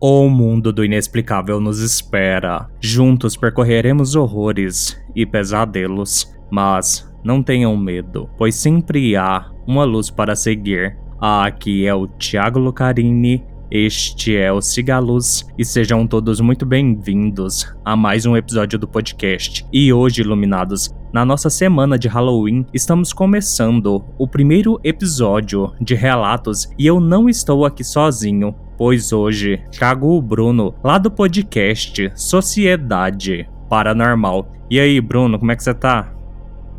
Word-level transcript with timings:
O 0.00 0.28
mundo 0.28 0.72
do 0.72 0.84
inexplicável 0.84 1.60
nos 1.60 1.80
espera. 1.80 2.68
Juntos 2.80 3.36
percorreremos 3.36 4.14
horrores 4.14 4.96
e 5.12 5.26
pesadelos. 5.26 6.32
Mas 6.48 7.12
não 7.24 7.42
tenham 7.42 7.76
medo, 7.76 8.30
pois 8.38 8.54
sempre 8.54 9.16
há 9.16 9.50
uma 9.66 9.82
luz 9.82 10.08
para 10.08 10.36
seguir. 10.36 10.96
Aqui 11.20 11.84
é 11.84 11.92
o 11.92 12.06
Thiago 12.06 12.60
Lucarini, 12.60 13.44
este 13.70 14.36
é 14.36 14.52
o 14.52 14.60
Cigaluz 14.60 15.46
e 15.58 15.64
sejam 15.64 16.06
todos 16.06 16.40
muito 16.40 16.64
bem-vindos 16.64 17.74
a 17.84 17.96
mais 17.96 18.24
um 18.24 18.36
episódio 18.36 18.78
do 18.78 18.88
podcast. 18.88 19.66
E 19.72 19.92
hoje, 19.92 20.22
iluminados, 20.22 20.90
na 21.12 21.24
nossa 21.24 21.50
semana 21.50 21.98
de 21.98 22.08
Halloween, 22.08 22.64
estamos 22.72 23.12
começando 23.12 24.04
o 24.18 24.26
primeiro 24.26 24.80
episódio 24.82 25.72
de 25.80 25.94
relatos 25.94 26.68
e 26.78 26.86
eu 26.86 26.98
não 27.00 27.28
estou 27.28 27.64
aqui 27.66 27.84
sozinho 27.84 28.54
pois 28.78 29.12
hoje 29.12 29.60
trago 29.72 30.16
o 30.16 30.22
Bruno 30.22 30.72
lá 30.84 30.98
do 30.98 31.10
podcast 31.10 32.12
Sociedade 32.14 33.50
Paranormal. 33.68 34.50
E 34.70 34.78
aí, 34.78 35.00
Bruno, 35.00 35.38
como 35.38 35.50
é 35.50 35.56
que 35.56 35.64
você 35.64 35.74
tá? 35.74 36.14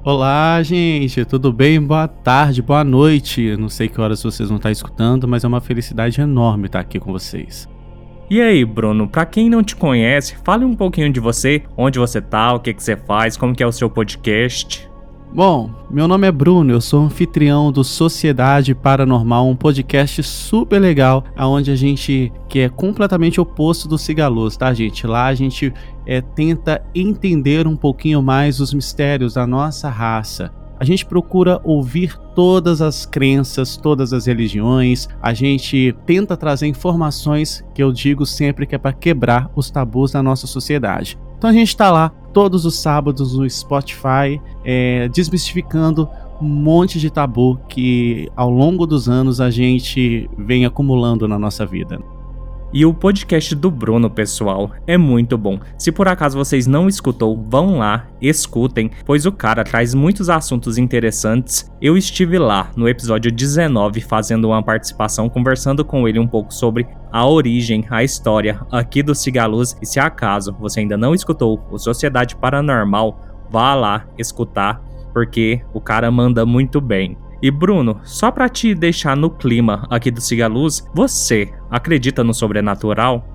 Olá, 0.01 0.63
gente, 0.63 1.25
tudo 1.25 1.51
bem? 1.51 1.81
Boa 1.81 2.07
tarde, 2.07 2.61
boa 2.61 2.85
noite. 2.85 3.57
Não 3.57 3.67
sei 3.67 3.89
que 3.89 3.99
horas 3.99 4.23
vocês 4.23 4.47
vão 4.47 4.55
estar 4.55 4.71
escutando, 4.71 5.27
mas 5.27 5.43
é 5.43 5.47
uma 5.47 5.59
felicidade 5.59 6.21
enorme 6.21 6.67
estar 6.67 6.79
aqui 6.79 7.01
com 7.01 7.11
vocês. 7.11 7.67
E 8.29 8.39
aí, 8.39 8.63
Bruno, 8.63 9.09
para 9.09 9.25
quem 9.25 9.49
não 9.49 9.61
te 9.61 9.75
conhece, 9.75 10.37
fale 10.41 10.63
um 10.63 10.73
pouquinho 10.73 11.11
de 11.11 11.19
você, 11.19 11.63
onde 11.75 11.99
você 11.99 12.21
tá, 12.21 12.53
o 12.53 12.61
que 12.61 12.73
que 12.73 12.81
você 12.81 12.95
faz, 12.95 13.35
como 13.35 13.53
que 13.53 13.61
é 13.61 13.67
o 13.67 13.73
seu 13.73 13.89
podcast. 13.89 14.88
Bom, 15.31 15.69
meu 15.91 16.07
nome 16.07 16.27
é 16.27 16.31
Bruno, 16.31 16.71
eu 16.71 16.81
sou 16.81 17.01
anfitrião 17.03 17.71
do 17.71 17.83
Sociedade 17.83 18.73
Paranormal, 18.73 19.47
um 19.47 19.55
podcast 19.55 20.23
super 20.23 20.79
legal, 20.79 21.23
onde 21.37 21.69
a 21.69 21.75
gente, 21.75 22.33
que 22.47 22.59
é 22.59 22.67
completamente 22.67 23.39
oposto 23.39 23.87
do 23.87 23.95
Cigaluz, 23.95 24.57
tá, 24.57 24.73
gente? 24.73 25.05
Lá 25.05 25.27
a 25.27 25.35
gente 25.35 25.71
é, 26.03 26.19
tenta 26.19 26.81
entender 26.95 27.67
um 27.67 27.75
pouquinho 27.75 28.23
mais 28.23 28.59
os 28.59 28.73
mistérios 28.73 29.35
da 29.35 29.45
nossa 29.45 29.87
raça. 29.87 30.51
A 30.79 30.83
gente 30.83 31.05
procura 31.05 31.61
ouvir 31.63 32.17
todas 32.33 32.81
as 32.81 33.05
crenças, 33.05 33.77
todas 33.77 34.13
as 34.13 34.25
religiões. 34.25 35.07
A 35.21 35.33
gente 35.33 35.93
tenta 36.07 36.35
trazer 36.35 36.65
informações 36.65 37.63
que 37.75 37.83
eu 37.83 37.91
digo 37.91 38.25
sempre 38.25 38.65
que 38.65 38.73
é 38.73 38.77
para 38.79 38.93
quebrar 38.93 39.51
os 39.55 39.69
tabus 39.69 40.13
da 40.13 40.23
nossa 40.23 40.47
sociedade. 40.47 41.19
Então 41.37 41.49
a 41.49 41.53
gente 41.53 41.69
está 41.69 41.91
lá 41.91 42.11
todos 42.33 42.65
os 42.65 42.77
sábados 42.77 43.37
no 43.37 43.49
Spotify, 43.49 44.41
é, 44.71 45.09
desmistificando 45.09 46.07
um 46.39 46.45
monte 46.45 46.99
de 46.99 47.09
tabu 47.09 47.59
que 47.67 48.29
ao 48.35 48.51
longo 48.51 48.85
dos 48.85 49.09
anos 49.09 49.41
a 49.41 49.49
gente 49.49 50.29
vem 50.37 50.63
acumulando 50.63 51.27
na 51.27 51.39
nossa 51.39 51.65
vida. 51.65 51.99
E 52.71 52.85
o 52.85 52.93
podcast 52.93 53.55
do 53.55 53.71
Bruno, 53.71 54.11
pessoal, 54.11 54.69
é 54.85 54.95
muito 54.95 55.35
bom. 55.39 55.59
Se 55.75 55.91
por 55.91 56.07
acaso 56.07 56.37
vocês 56.37 56.67
não 56.67 56.87
escutou, 56.87 57.35
vão 57.49 57.79
lá, 57.79 58.05
escutem, 58.21 58.91
pois 59.07 59.25
o 59.25 59.31
cara 59.31 59.63
traz 59.63 59.95
muitos 59.95 60.29
assuntos 60.29 60.77
interessantes. 60.77 61.67
Eu 61.81 61.97
estive 61.97 62.37
lá 62.37 62.69
no 62.75 62.87
episódio 62.87 63.31
19 63.31 64.01
fazendo 64.01 64.49
uma 64.49 64.61
participação 64.61 65.27
conversando 65.27 65.83
com 65.83 66.07
ele 66.07 66.19
um 66.19 66.27
pouco 66.27 66.53
sobre 66.53 66.85
a 67.11 67.27
origem, 67.27 67.87
a 67.89 68.03
história 68.03 68.61
aqui 68.71 69.01
do 69.01 69.15
Cigaluz. 69.15 69.75
E 69.81 69.85
se 69.87 69.99
acaso 69.99 70.55
você 70.59 70.81
ainda 70.81 70.95
não 70.95 71.15
escutou 71.15 71.59
o 71.71 71.79
Sociedade 71.79 72.35
Paranormal, 72.35 73.28
vá 73.49 73.73
lá 73.75 74.05
escutar, 74.17 74.81
porque 75.13 75.61
o 75.73 75.81
cara 75.81 76.09
manda 76.11 76.45
muito 76.45 76.79
bem. 76.79 77.17
E 77.41 77.49
Bruno, 77.49 77.99
só 78.03 78.31
para 78.31 78.49
te 78.49 78.75
deixar 78.75 79.15
no 79.15 79.29
clima 79.29 79.87
aqui 79.89 80.11
do 80.11 80.19
Cigaluz, 80.19 80.85
você 80.93 81.51
acredita 81.69 82.23
no 82.23 82.33
sobrenatural? 82.33 83.25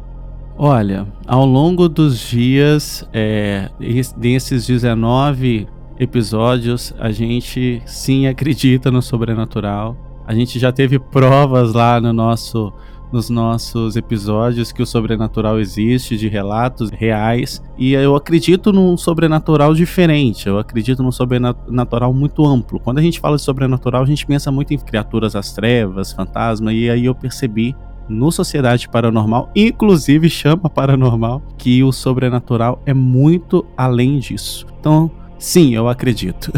Olha, 0.57 1.07
ao 1.27 1.45
longo 1.45 1.89
dos 1.89 2.19
dias, 2.19 3.09
é, 3.13 3.71
desses 4.17 4.67
19 4.67 5.67
episódios, 5.99 6.95
a 6.99 7.11
gente 7.11 7.83
sim 7.87 8.27
acredita 8.27 8.91
no 8.91 9.01
sobrenatural. 9.01 9.97
A 10.27 10.35
gente 10.35 10.59
já 10.59 10.71
teve 10.71 10.99
provas 10.99 11.73
lá 11.73 12.01
no 12.01 12.13
nosso 12.13 12.73
nos 13.15 13.31
nossos 13.31 13.95
episódios 13.95 14.73
que 14.73 14.83
o 14.83 14.87
sobrenatural 14.87 15.61
existe, 15.61 16.17
de 16.17 16.27
relatos 16.29 16.91
reais. 16.91 17.63
E 17.79 17.93
eu 17.93 18.17
acredito 18.17 18.73
num 18.73 18.97
sobrenatural 18.97 19.73
diferente, 19.73 20.49
eu 20.49 20.59
acredito 20.59 21.01
num 21.01 21.13
sobrenatural 21.13 22.13
muito 22.13 22.45
amplo. 22.45 22.81
Quando 22.81 22.99
a 22.99 23.03
gente 23.03 23.21
fala 23.21 23.37
de 23.37 23.43
sobrenatural, 23.43 24.03
a 24.03 24.07
gente 24.07 24.27
pensa 24.27 24.51
muito 24.51 24.75
em 24.75 24.79
criaturas 24.79 25.35
das 25.35 25.53
trevas, 25.53 26.13
fantasma, 26.13 26.73
e 26.73 26.91
aí 26.91 27.05
eu 27.05 27.15
percebi 27.15 27.75
no 28.09 28.33
Sociedade 28.33 28.89
Paranormal, 28.89 29.49
inclusive 29.55 30.29
chama 30.29 30.69
Paranormal, 30.69 31.41
que 31.57 31.85
o 31.85 31.93
sobrenatural 31.93 32.83
é 32.85 32.93
muito 32.93 33.65
além 33.77 34.19
disso. 34.19 34.67
Então, 34.81 35.09
sim, 35.39 35.73
eu 35.75 35.89
acredito. 35.89 36.53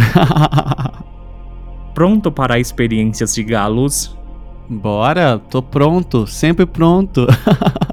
Pronto 1.94 2.32
para 2.32 2.54
a 2.54 2.58
experiência 2.58 3.26
de 3.26 3.42
galos? 3.42 4.16
Bora, 4.68 5.38
tô 5.38 5.62
pronto, 5.62 6.26
sempre 6.26 6.66
pronto. 6.66 7.26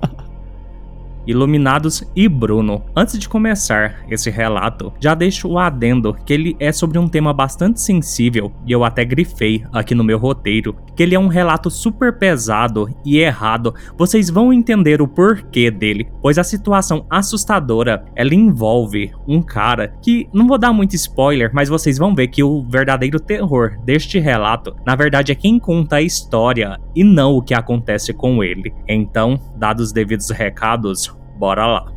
Iluminados 1.25 2.03
e 2.15 2.27
Bruno. 2.27 2.83
Antes 2.95 3.17
de 3.17 3.29
começar 3.29 4.03
esse 4.09 4.29
relato, 4.29 4.93
já 4.99 5.13
deixo 5.13 5.47
o 5.47 5.59
adendo 5.59 6.13
que 6.25 6.33
ele 6.33 6.55
é 6.59 6.71
sobre 6.71 6.97
um 6.97 7.07
tema 7.07 7.33
bastante 7.33 7.81
sensível 7.81 8.51
e 8.65 8.71
eu 8.71 8.83
até 8.83 9.05
grifei 9.05 9.63
aqui 9.71 9.95
no 9.95 10.03
meu 10.03 10.17
roteiro 10.17 10.75
que 10.95 11.03
ele 11.03 11.15
é 11.15 11.19
um 11.19 11.27
relato 11.27 11.69
super 11.69 12.17
pesado 12.17 12.89
e 13.05 13.17
errado. 13.17 13.73
Vocês 13.97 14.29
vão 14.29 14.53
entender 14.53 15.01
o 15.01 15.07
porquê 15.07 15.71
dele, 15.71 16.07
pois 16.21 16.37
a 16.37 16.43
situação 16.43 17.05
assustadora 17.09 18.05
ela 18.15 18.33
envolve 18.33 19.11
um 19.27 19.41
cara 19.41 19.93
que 20.01 20.27
não 20.33 20.47
vou 20.47 20.57
dar 20.57 20.73
muito 20.73 20.95
spoiler, 20.95 21.51
mas 21.53 21.69
vocês 21.69 21.97
vão 21.97 22.13
ver 22.13 22.27
que 22.27 22.43
o 22.43 22.63
verdadeiro 22.63 23.19
terror 23.19 23.77
deste 23.83 24.19
relato, 24.19 24.75
na 24.85 24.95
verdade 24.95 25.31
é 25.31 25.35
quem 25.35 25.59
conta 25.59 25.97
a 25.97 26.01
história 26.01 26.79
e 26.95 27.03
não 27.03 27.33
o 27.33 27.41
que 27.41 27.53
acontece 27.53 28.13
com 28.13 28.43
ele. 28.43 28.73
Então, 28.87 29.39
dados 29.57 29.83
os 29.83 29.91
devidos 29.91 30.29
recados, 30.29 31.13
Bora 31.37 31.65
lá. 31.65 31.91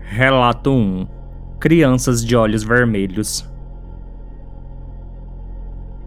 Relato 0.00 0.72
1 0.72 1.06
Crianças 1.58 2.24
de 2.24 2.34
olhos 2.34 2.62
vermelhos. 2.62 3.48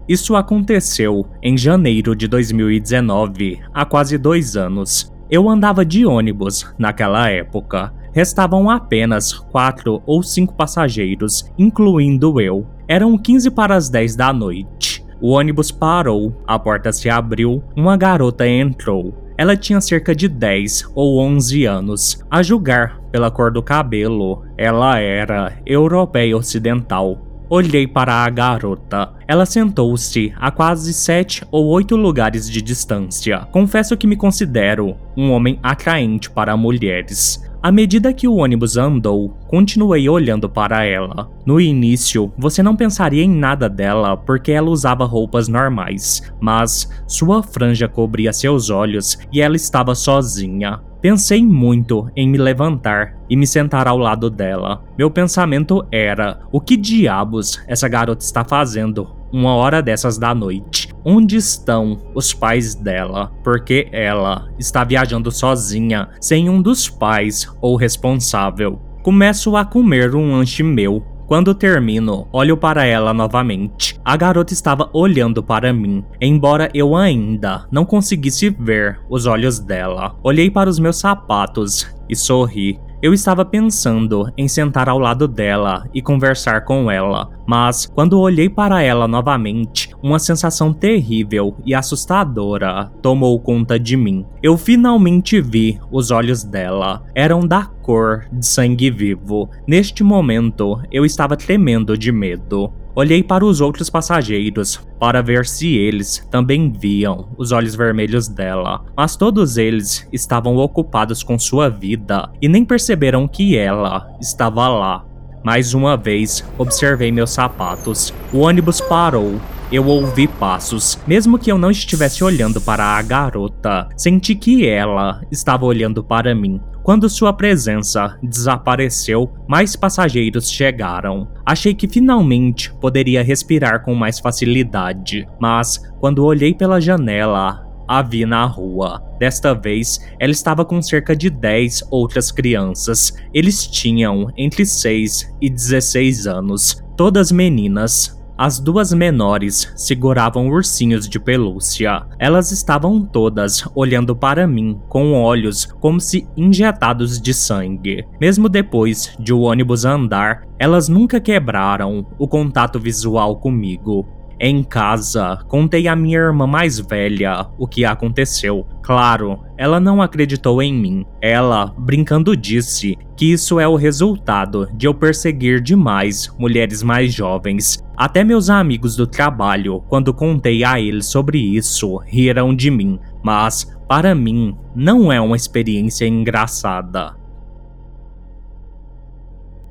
Isso 0.06 0.36
aconteceu 0.36 1.26
em 1.42 1.56
janeiro 1.56 2.14
de 2.14 2.28
2019, 2.28 3.60
há 3.72 3.86
quase 3.86 4.18
dois 4.18 4.54
anos. 4.56 5.10
Eu 5.30 5.48
andava 5.48 5.84
de 5.84 6.04
ônibus 6.04 6.70
naquela 6.78 7.30
época. 7.30 7.94
Restavam 8.12 8.68
apenas 8.68 9.32
quatro 9.32 10.02
ou 10.04 10.22
cinco 10.22 10.54
passageiros, 10.54 11.50
incluindo 11.56 12.38
eu. 12.40 12.66
Eram 12.86 13.16
15 13.16 13.50
para 13.50 13.74
as 13.74 13.88
10 13.88 14.14
da 14.16 14.32
noite. 14.32 15.02
O 15.20 15.30
ônibus 15.30 15.70
parou, 15.70 16.36
a 16.46 16.58
porta 16.58 16.92
se 16.92 17.08
abriu, 17.08 17.64
uma 17.74 17.96
garota 17.96 18.46
entrou. 18.46 19.23
Ela 19.36 19.56
tinha 19.56 19.80
cerca 19.80 20.14
de 20.14 20.28
10 20.28 20.90
ou 20.94 21.18
11 21.20 21.64
anos. 21.64 22.24
A 22.30 22.42
julgar 22.42 23.00
pela 23.10 23.30
cor 23.30 23.50
do 23.50 23.62
cabelo, 23.62 24.44
ela 24.56 24.98
era 24.98 25.58
europeia 25.66 26.36
ocidental. 26.36 27.18
Olhei 27.50 27.86
para 27.86 28.14
a 28.14 28.30
garota. 28.30 29.12
Ela 29.28 29.44
sentou-se 29.44 30.32
a 30.36 30.50
quase 30.50 30.94
sete 30.94 31.44
ou 31.50 31.66
oito 31.66 31.94
lugares 31.94 32.48
de 32.48 32.62
distância. 32.62 33.40
Confesso 33.52 33.96
que 33.96 34.06
me 34.06 34.16
considero 34.16 34.96
um 35.16 35.30
homem 35.30 35.58
atraente 35.62 36.30
para 36.30 36.56
mulheres. 36.56 37.42
À 37.64 37.72
medida 37.72 38.12
que 38.12 38.28
o 38.28 38.34
ônibus 38.34 38.76
andou, 38.76 39.30
continuei 39.48 40.06
olhando 40.06 40.50
para 40.50 40.84
ela. 40.84 41.30
No 41.46 41.58
início, 41.58 42.30
você 42.36 42.62
não 42.62 42.76
pensaria 42.76 43.24
em 43.24 43.30
nada 43.30 43.70
dela 43.70 44.18
porque 44.18 44.52
ela 44.52 44.68
usava 44.68 45.06
roupas 45.06 45.48
normais, 45.48 46.30
mas 46.38 46.86
sua 47.08 47.42
franja 47.42 47.88
cobria 47.88 48.34
seus 48.34 48.68
olhos 48.68 49.18
e 49.32 49.40
ela 49.40 49.56
estava 49.56 49.94
sozinha. 49.94 50.82
Pensei 51.00 51.42
muito 51.42 52.06
em 52.14 52.28
me 52.28 52.36
levantar 52.36 53.16
e 53.30 53.34
me 53.34 53.46
sentar 53.46 53.88
ao 53.88 53.96
lado 53.96 54.28
dela. 54.28 54.84
Meu 54.98 55.10
pensamento 55.10 55.82
era: 55.90 56.40
o 56.52 56.60
que 56.60 56.76
diabos 56.76 57.58
essa 57.66 57.88
garota 57.88 58.22
está 58.22 58.44
fazendo 58.44 59.08
uma 59.32 59.54
hora 59.54 59.80
dessas 59.80 60.18
da 60.18 60.34
noite? 60.34 60.93
Onde 61.04 61.36
estão 61.36 62.00
os 62.14 62.32
pais 62.32 62.74
dela? 62.74 63.30
Porque 63.44 63.88
ela 63.92 64.48
está 64.58 64.82
viajando 64.82 65.30
sozinha, 65.30 66.08
sem 66.18 66.48
um 66.48 66.62
dos 66.62 66.88
pais 66.88 67.46
ou 67.60 67.76
responsável. 67.76 68.80
Começo 69.02 69.54
a 69.54 69.66
comer 69.66 70.14
um 70.14 70.32
lanche 70.32 70.62
meu. 70.62 71.04
Quando 71.26 71.54
termino, 71.54 72.26
olho 72.32 72.56
para 72.56 72.86
ela 72.86 73.12
novamente. 73.12 74.00
A 74.02 74.16
garota 74.16 74.54
estava 74.54 74.88
olhando 74.94 75.42
para 75.42 75.74
mim, 75.74 76.02
embora 76.18 76.70
eu 76.72 76.96
ainda 76.96 77.66
não 77.70 77.84
conseguisse 77.84 78.48
ver 78.48 78.98
os 79.10 79.26
olhos 79.26 79.58
dela. 79.58 80.16
Olhei 80.22 80.50
para 80.50 80.70
os 80.70 80.78
meus 80.78 80.96
sapatos 80.96 81.86
e 82.08 82.16
sorri. 82.16 82.78
Eu 83.04 83.12
estava 83.12 83.44
pensando 83.44 84.32
em 84.34 84.48
sentar 84.48 84.88
ao 84.88 84.98
lado 84.98 85.28
dela 85.28 85.86
e 85.92 86.00
conversar 86.00 86.64
com 86.64 86.90
ela, 86.90 87.28
mas 87.46 87.84
quando 87.84 88.18
olhei 88.18 88.48
para 88.48 88.80
ela 88.80 89.06
novamente, 89.06 89.90
uma 90.02 90.18
sensação 90.18 90.72
terrível 90.72 91.54
e 91.66 91.74
assustadora 91.74 92.90
tomou 93.02 93.38
conta 93.38 93.78
de 93.78 93.94
mim. 93.94 94.24
Eu 94.42 94.56
finalmente 94.56 95.38
vi 95.38 95.78
os 95.92 96.10
olhos 96.10 96.44
dela. 96.44 97.02
Eram 97.14 97.46
da 97.46 97.66
cor 97.66 98.24
de 98.32 98.46
sangue 98.46 98.90
vivo. 98.90 99.50
Neste 99.68 100.02
momento, 100.02 100.80
eu 100.90 101.04
estava 101.04 101.36
tremendo 101.36 101.98
de 101.98 102.10
medo. 102.10 102.72
Olhei 102.96 103.24
para 103.24 103.44
os 103.44 103.60
outros 103.60 103.90
passageiros 103.90 104.80
para 105.00 105.20
ver 105.20 105.46
se 105.46 105.76
eles 105.76 106.24
também 106.30 106.70
viam 106.70 107.28
os 107.36 107.50
olhos 107.50 107.74
vermelhos 107.74 108.28
dela, 108.28 108.84
mas 108.96 109.16
todos 109.16 109.56
eles 109.56 110.06
estavam 110.12 110.56
ocupados 110.56 111.24
com 111.24 111.36
sua 111.36 111.68
vida 111.68 112.30
e 112.40 112.48
nem 112.48 112.64
perceberam 112.64 113.26
que 113.26 113.56
ela 113.56 114.08
estava 114.20 114.68
lá. 114.68 115.04
Mais 115.44 115.74
uma 115.74 115.96
vez, 115.96 116.44
observei 116.56 117.10
meus 117.10 117.30
sapatos. 117.30 118.14
O 118.32 118.38
ônibus 118.38 118.80
parou. 118.80 119.40
Eu 119.72 119.86
ouvi 119.86 120.28
passos. 120.28 120.98
Mesmo 121.06 121.38
que 121.38 121.50
eu 121.50 121.58
não 121.58 121.70
estivesse 121.70 122.22
olhando 122.22 122.60
para 122.60 122.84
a 122.84 123.02
garota, 123.02 123.88
senti 123.96 124.34
que 124.34 124.66
ela 124.66 125.20
estava 125.32 125.64
olhando 125.64 126.02
para 126.04 126.34
mim. 126.34 126.60
Quando 126.84 127.08
sua 127.08 127.32
presença 127.32 128.18
desapareceu, 128.22 129.32
mais 129.48 129.74
passageiros 129.74 130.50
chegaram. 130.50 131.26
Achei 131.46 131.72
que 131.72 131.88
finalmente 131.88 132.70
poderia 132.74 133.24
respirar 133.24 133.82
com 133.82 133.94
mais 133.94 134.20
facilidade, 134.20 135.26
mas 135.40 135.80
quando 135.98 136.22
olhei 136.26 136.52
pela 136.52 136.78
janela, 136.78 137.66
a 137.88 138.02
vi 138.02 138.26
na 138.26 138.44
rua. 138.44 139.02
Desta 139.18 139.54
vez, 139.54 139.98
ela 140.20 140.30
estava 140.30 140.62
com 140.62 140.82
cerca 140.82 141.16
de 141.16 141.30
10 141.30 141.84
outras 141.90 142.30
crianças. 142.30 143.14
Eles 143.32 143.66
tinham 143.66 144.30
entre 144.36 144.66
6 144.66 145.34
e 145.40 145.48
16 145.48 146.26
anos, 146.26 146.84
todas 146.98 147.32
meninas. 147.32 148.22
As 148.36 148.58
duas 148.58 148.92
menores 148.92 149.72
seguravam 149.76 150.48
ursinhos 150.48 151.08
de 151.08 151.20
pelúcia. 151.20 152.04
Elas 152.18 152.50
estavam 152.50 153.00
todas 153.00 153.64
olhando 153.76 154.16
para 154.16 154.44
mim 154.44 154.80
com 154.88 155.12
olhos 155.12 155.66
como 155.78 156.00
se 156.00 156.26
injetados 156.36 157.20
de 157.20 157.32
sangue. 157.32 158.04
Mesmo 158.20 158.48
depois 158.48 159.14
de 159.20 159.32
o 159.32 159.42
ônibus 159.42 159.84
andar, 159.84 160.48
elas 160.58 160.88
nunca 160.88 161.20
quebraram 161.20 162.04
o 162.18 162.26
contato 162.26 162.80
visual 162.80 163.36
comigo. 163.36 164.04
Em 164.38 164.62
casa, 164.62 165.38
contei 165.48 165.86
à 165.86 165.94
minha 165.94 166.18
irmã 166.18 166.46
mais 166.46 166.78
velha 166.78 167.46
o 167.58 167.66
que 167.66 167.84
aconteceu. 167.84 168.66
Claro, 168.82 169.40
ela 169.56 169.78
não 169.78 170.02
acreditou 170.02 170.62
em 170.62 170.74
mim. 170.74 171.06
Ela, 171.20 171.72
brincando, 171.78 172.36
disse 172.36 172.98
que 173.16 173.32
isso 173.32 173.60
é 173.60 173.68
o 173.68 173.76
resultado 173.76 174.68
de 174.74 174.86
eu 174.86 174.94
perseguir 174.94 175.60
demais 175.60 176.30
mulheres 176.38 176.82
mais 176.82 177.12
jovens. 177.12 177.78
Até 177.96 178.24
meus 178.24 178.50
amigos 178.50 178.96
do 178.96 179.06
trabalho, 179.06 179.82
quando 179.88 180.12
contei 180.12 180.64
a 180.64 180.80
eles 180.80 181.06
sobre 181.06 181.38
isso, 181.38 181.98
riram 182.06 182.54
de 182.54 182.70
mim. 182.70 182.98
Mas, 183.22 183.72
para 183.88 184.14
mim, 184.14 184.56
não 184.74 185.12
é 185.12 185.20
uma 185.20 185.36
experiência 185.36 186.06
engraçada. 186.06 187.14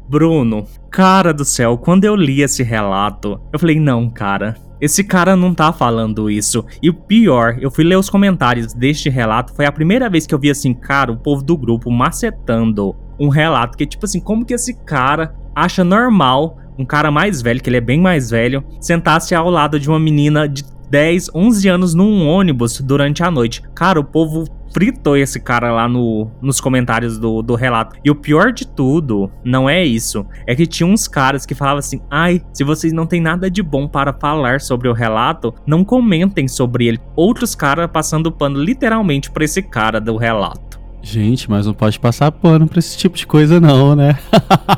Bruno, 0.08 0.66
cara 0.90 1.34
do 1.34 1.46
céu, 1.46 1.78
quando 1.78 2.06
eu 2.06 2.16
li 2.16 2.42
esse 2.42 2.64
relato, 2.64 3.40
eu 3.52 3.60
falei: 3.60 3.80
não, 3.80 4.10
cara, 4.10 4.56
esse 4.80 5.04
cara 5.04 5.36
não 5.36 5.54
tá 5.54 5.72
falando 5.72 6.30
isso. 6.30 6.66
E 6.82 6.90
o 6.90 6.94
pior, 6.94 7.58
eu 7.62 7.72
fui 7.72 7.84
ler 7.84 7.98
os 7.98 8.10
comentários 8.10 8.74
deste 8.74 9.10
relato, 9.10 9.54
foi 9.56 9.66
a 9.66 9.72
primeira 9.72 10.10
vez 10.10 10.26
que 10.26 10.36
eu 10.36 10.40
vi 10.40 10.50
assim, 10.50 10.74
cara, 10.74 11.12
o 11.12 11.18
povo 11.18 11.42
do 11.42 11.56
grupo 11.56 11.90
macetando 11.90 12.96
um 13.20 13.30
relato 13.30 13.78
que, 13.78 13.86
tipo 13.86 14.06
assim, 14.06 14.20
como 14.20 14.46
que 14.46 14.54
esse 14.54 14.74
cara 14.84 15.34
acha 15.56 15.84
normal 15.84 16.58
um 16.78 16.84
cara 16.84 17.12
mais 17.12 17.42
velho, 17.42 17.62
que 17.62 17.70
ele 17.70 17.78
é 17.78 17.82
bem 17.82 18.02
mais 18.02 18.32
velho, 18.32 18.64
sentar-se 18.82 19.34
ao 19.34 19.50
lado 19.50 19.80
de 19.80 19.88
uma 19.88 20.00
menina 20.00 20.50
de 20.50 20.66
10, 20.90 21.30
11 21.34 21.70
anos 21.70 21.94
num 21.94 22.28
ônibus 22.28 22.80
durante 22.82 23.24
a 23.24 23.32
noite. 23.32 23.64
Cara, 23.74 24.00
o 24.00 24.04
povo 24.04 24.46
fritou 24.74 25.16
esse 25.16 25.40
cara 25.40 25.72
lá 25.72 25.88
no, 25.88 26.30
nos 26.42 26.60
comentários 26.60 27.18
do, 27.18 27.42
do 27.42 27.56
relato. 27.56 27.96
E 28.04 28.10
o 28.10 28.16
pior 28.16 28.52
de 28.52 28.68
tudo 28.68 29.32
não 29.44 29.70
é 29.70 29.86
isso. 29.86 30.26
É 30.48 30.56
que 30.56 30.66
tinha 30.66 30.88
uns 30.88 31.08
caras 31.08 31.46
que 31.46 31.56
falavam 31.56 31.80
assim: 31.80 32.02
ai, 32.10 32.42
se 32.52 32.64
vocês 32.64 32.92
não 32.92 33.06
têm 33.06 33.22
nada 33.22 33.50
de 33.50 33.62
bom 33.62 33.88
para 33.88 34.14
falar 34.14 34.60
sobre 34.60 34.90
o 34.90 34.94
relato, 34.94 35.54
não 35.66 35.84
comentem 35.84 36.48
sobre 36.48 36.88
ele. 36.88 37.00
Outros 37.16 37.56
caras 37.56 37.90
passando 37.92 38.32
pano 38.32 38.60
literalmente 38.60 39.32
pra 39.32 39.46
esse 39.46 39.62
cara 39.62 40.02
do 40.02 40.18
relato. 40.18 40.82
Gente, 41.02 41.50
mas 41.50 41.66
não 41.66 41.74
pode 41.74 42.00
passar 42.00 42.32
pano 42.32 42.66
pra 42.66 42.80
esse 42.80 42.98
tipo 42.98 43.18
de 43.18 43.28
coisa, 43.28 43.60
não, 43.60 43.94
né? 43.94 44.18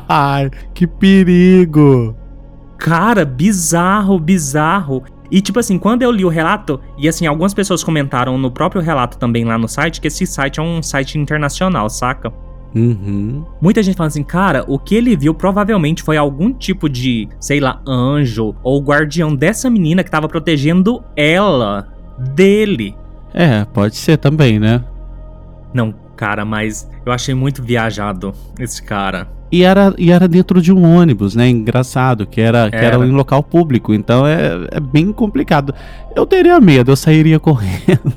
que 0.74 0.84
perigo! 0.86 2.16
Cara, 2.78 3.24
bizarro, 3.24 4.18
bizarro. 4.18 5.02
E 5.30 5.40
tipo 5.40 5.58
assim, 5.58 5.78
quando 5.78 6.02
eu 6.02 6.10
li 6.10 6.24
o 6.24 6.28
relato, 6.28 6.80
e 6.96 7.08
assim, 7.08 7.26
algumas 7.26 7.54
pessoas 7.54 7.82
comentaram 7.82 8.38
no 8.38 8.50
próprio 8.50 8.80
relato 8.80 9.18
também 9.18 9.44
lá 9.44 9.58
no 9.58 9.68
site, 9.68 10.00
que 10.00 10.08
esse 10.08 10.26
site 10.26 10.60
é 10.60 10.62
um 10.62 10.82
site 10.82 11.18
internacional, 11.18 11.88
saca? 11.88 12.32
Uhum. 12.74 13.44
Muita 13.60 13.82
gente 13.82 13.96
fala 13.96 14.08
assim, 14.08 14.22
cara, 14.22 14.64
o 14.68 14.78
que 14.78 14.94
ele 14.94 15.16
viu 15.16 15.32
provavelmente 15.32 16.02
foi 16.02 16.16
algum 16.16 16.52
tipo 16.52 16.88
de, 16.88 17.26
sei 17.40 17.58
lá, 17.58 17.80
anjo 17.86 18.54
ou 18.62 18.82
guardião 18.82 19.34
dessa 19.34 19.70
menina 19.70 20.04
que 20.04 20.10
tava 20.10 20.28
protegendo 20.28 21.02
ela 21.16 21.88
dele. 22.34 22.94
É, 23.32 23.64
pode 23.64 23.96
ser 23.96 24.18
também, 24.18 24.58
né? 24.58 24.84
Não, 25.72 25.94
cara, 26.16 26.44
mas 26.44 26.90
eu 27.04 27.12
achei 27.12 27.34
muito 27.34 27.62
viajado 27.62 28.32
esse 28.58 28.82
cara. 28.82 29.28
E 29.50 29.62
era, 29.62 29.94
e 29.96 30.10
era 30.10 30.26
dentro 30.26 30.60
de 30.60 30.72
um 30.72 30.82
ônibus, 30.82 31.36
né? 31.36 31.48
Engraçado, 31.48 32.26
que 32.26 32.40
era, 32.40 32.68
que 32.68 32.76
era. 32.76 32.96
em 32.96 33.12
local 33.12 33.42
público. 33.42 33.94
Então 33.94 34.26
é, 34.26 34.66
é 34.72 34.80
bem 34.80 35.12
complicado. 35.12 35.72
Eu 36.16 36.26
teria 36.26 36.58
medo, 36.60 36.90
eu 36.90 36.96
sairia 36.96 37.38
correndo. 37.40 38.12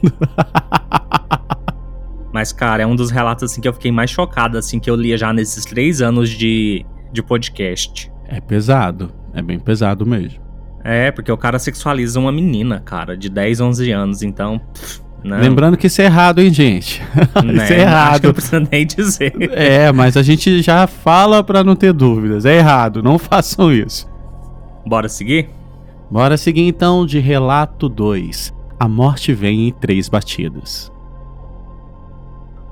Mas, 2.34 2.51
cara, 2.51 2.84
é 2.84 2.86
um 2.86 2.96
dos 2.96 3.12
relatos 3.12 3.44
assim 3.44 3.62
que 3.62 3.68
eu 3.68 3.74
fiquei 3.74 3.92
mais 3.92 4.10
chocado, 4.10 4.57
assim, 4.57 4.80
que 4.80 4.90
eu 4.90 4.95
lia 4.95 5.18
já 5.18 5.31
nesses 5.34 5.66
três 5.66 6.02
anos 6.02 6.30
de, 6.30 6.86
de 7.12 7.22
podcast. 7.22 8.12
É 8.28 8.40
pesado. 8.40 9.12
É 9.34 9.42
bem 9.42 9.60
pesado 9.60 10.06
mesmo. 10.06 10.40
É, 10.84 11.12
porque 11.12 11.31
o 11.31 11.38
cara 11.38 11.60
sexualiza 11.60 12.19
uma 12.19 12.31
menina, 12.31 12.80
cara, 12.80 13.18
de 13.18 13.30
10, 13.30 13.62
11 13.62 13.92
anos. 13.92 14.22
Então. 14.24 14.60
Pff, 14.74 15.08
não. 15.24 15.39
Lembrando 15.39 15.77
que 15.77 15.88
isso 15.88 16.01
é 16.01 16.06
errado, 16.06 16.39
hein, 16.39 16.54
gente? 16.54 17.01
Né? 17.44 17.63
isso 17.63 17.74
é 17.74 17.80
errado. 17.81 18.12
Acho 18.12 18.21
que 18.21 18.27
não 18.27 18.33
precisa 18.33 18.68
nem 18.71 18.86
dizer. 18.86 19.33
É, 19.51 19.92
mas 19.92 20.16
a 20.16 20.24
gente 20.24 20.62
já 20.62 20.88
fala 20.88 21.44
para 21.44 21.63
não 21.63 21.75
ter 21.75 21.94
dúvidas. 21.94 22.45
É 22.45 22.57
errado, 22.57 23.04
não 23.04 23.18
façam 23.19 23.71
isso. 23.71 24.10
Bora 24.85 25.09
seguir? 25.09 25.49
Bora 26.09 26.38
seguir 26.38 26.68
então 26.68 27.06
de 27.06 27.19
relato 27.19 27.90
2. 27.90 28.54
A 28.80 28.88
morte 28.88 29.33
vem 29.33 29.68
em 29.68 29.71
três 29.71 30.07
batidas. 30.07 30.92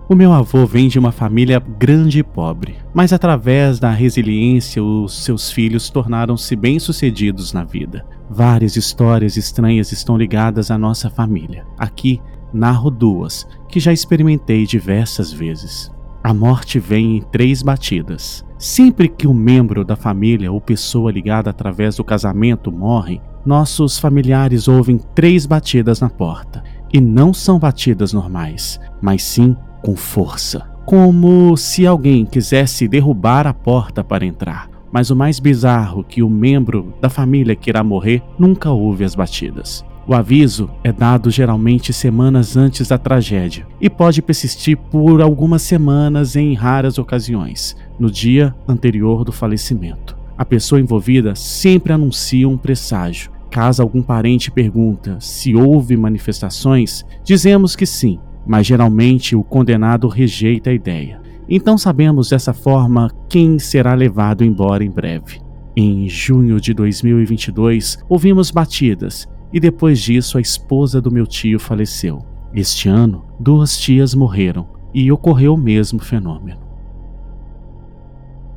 O 0.10 0.16
meu 0.16 0.32
avô 0.32 0.66
vem 0.66 0.88
de 0.88 0.98
uma 0.98 1.12
família 1.12 1.60
grande 1.60 2.20
e 2.20 2.24
pobre, 2.24 2.78
mas 2.94 3.12
através 3.12 3.78
da 3.78 3.92
resiliência, 3.92 4.82
os 4.82 5.22
seus 5.22 5.52
filhos 5.52 5.90
tornaram-se 5.90 6.56
bem-sucedidos 6.56 7.52
na 7.52 7.66
vida. 7.66 8.06
Várias 8.30 8.78
histórias 8.78 9.36
estranhas 9.36 9.92
estão 9.92 10.18
ligadas 10.18 10.72
à 10.72 10.78
nossa 10.78 11.10
família. 11.10 11.66
Aqui 11.78 12.22
narro 12.54 12.90
duas 12.90 13.48
que 13.68 13.80
já 13.80 13.92
experimentei 13.92 14.66
diversas 14.66 15.32
vezes. 15.32 15.92
A 16.24 16.34
morte 16.34 16.80
vem 16.80 17.18
em 17.18 17.22
três 17.22 17.62
batidas. 17.62 18.46
Sempre 18.58 19.08
que 19.08 19.28
um 19.28 19.34
membro 19.34 19.86
da 19.86 19.96
família 19.96 20.52
ou 20.52 20.60
pessoa 20.60 21.12
ligada 21.12 21.50
através 21.50 21.96
do 21.96 22.04
casamento 22.04 22.72
morre, 22.72 23.22
nossos 23.46 23.98
familiares 23.98 24.68
ouvem 24.68 25.00
três 25.16 25.46
batidas 25.46 26.02
na 26.02 26.10
porta. 26.10 26.64
E 26.92 27.00
não 27.00 27.34
são 27.34 27.60
batidas 27.60 28.14
normais, 28.14 28.80
mas 29.02 29.24
sim 29.24 29.56
com 29.82 29.96
força. 29.96 30.68
Como 30.86 31.56
se 31.56 31.86
alguém 31.86 32.26
quisesse 32.26 32.88
derrubar 32.88 33.46
a 33.46 33.54
porta 33.54 34.04
para 34.04 34.26
entrar. 34.26 34.70
Mas 34.92 35.10
o 35.10 35.16
mais 35.16 35.40
bizarro 35.40 36.02
é 36.02 36.04
que 36.04 36.24
o 36.24 36.30
membro 36.30 36.94
da 37.02 37.10
família 37.10 37.56
que 37.56 37.70
irá 37.70 37.84
morrer 37.84 38.24
nunca 38.40 38.72
ouve 38.72 39.04
as 39.04 39.16
batidas. 39.16 39.86
O 40.10 40.14
aviso 40.14 40.70
é 40.86 40.94
dado 40.94 41.30
geralmente 41.30 41.92
semanas 41.92 42.56
antes 42.56 42.88
da 42.88 42.98
tragédia 42.98 43.68
e 43.82 43.90
pode 43.90 44.22
persistir 44.22 44.78
por 44.78 45.22
algumas 45.22 45.62
semanas 45.64 46.38
em 46.38 46.54
raras 46.54 46.98
ocasiões, 46.98 47.76
no 48.00 48.10
dia 48.10 48.56
anterior 48.66 49.26
do 49.26 49.34
falecimento. 49.34 50.16
A 50.38 50.46
pessoa 50.46 50.80
envolvida 50.80 51.36
sempre 51.36 51.92
anuncia 51.92 52.48
um 52.48 52.58
presságio. 52.58 53.32
Caso 53.52 53.82
algum 53.82 54.02
parente 54.02 54.50
pergunta 54.50 55.18
se 55.20 55.54
houve 55.54 55.98
manifestações, 55.98 57.06
dizemos 57.22 57.76
que 57.76 57.86
sim, 57.86 58.18
mas 58.46 58.66
geralmente 58.66 59.36
o 59.36 59.44
condenado 59.44 60.08
rejeita 60.08 60.70
a 60.70 60.74
ideia. 60.74 61.20
Então 61.50 61.78
sabemos 61.78 62.30
dessa 62.30 62.54
forma 62.54 63.12
quem 63.28 63.60
será 63.60 63.94
levado 63.94 64.42
embora 64.42 64.86
em 64.86 64.90
breve. 64.90 65.42
Em 65.76 66.08
junho 66.08 66.62
de 66.62 66.74
2022, 66.74 68.00
ouvimos 68.08 68.52
batidas 68.52 69.28
e 69.52 69.60
depois 69.60 70.00
disso 70.00 70.38
a 70.38 70.42
esposa 70.42 71.02
do 71.02 71.12
meu 71.12 71.26
tio 71.26 71.60
faleceu. 71.60 72.24
Este 72.54 72.90
ano, 72.90 73.26
duas 73.40 73.78
tias 73.78 74.14
morreram 74.14 74.68
e 74.94 75.12
ocorreu 75.12 75.54
o 75.54 75.58
mesmo 75.58 76.00
fenômeno. 76.00 76.60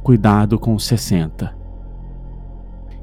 cuidado 0.03 0.59
com 0.59 0.75
os 0.75 0.85
60. 0.87 1.55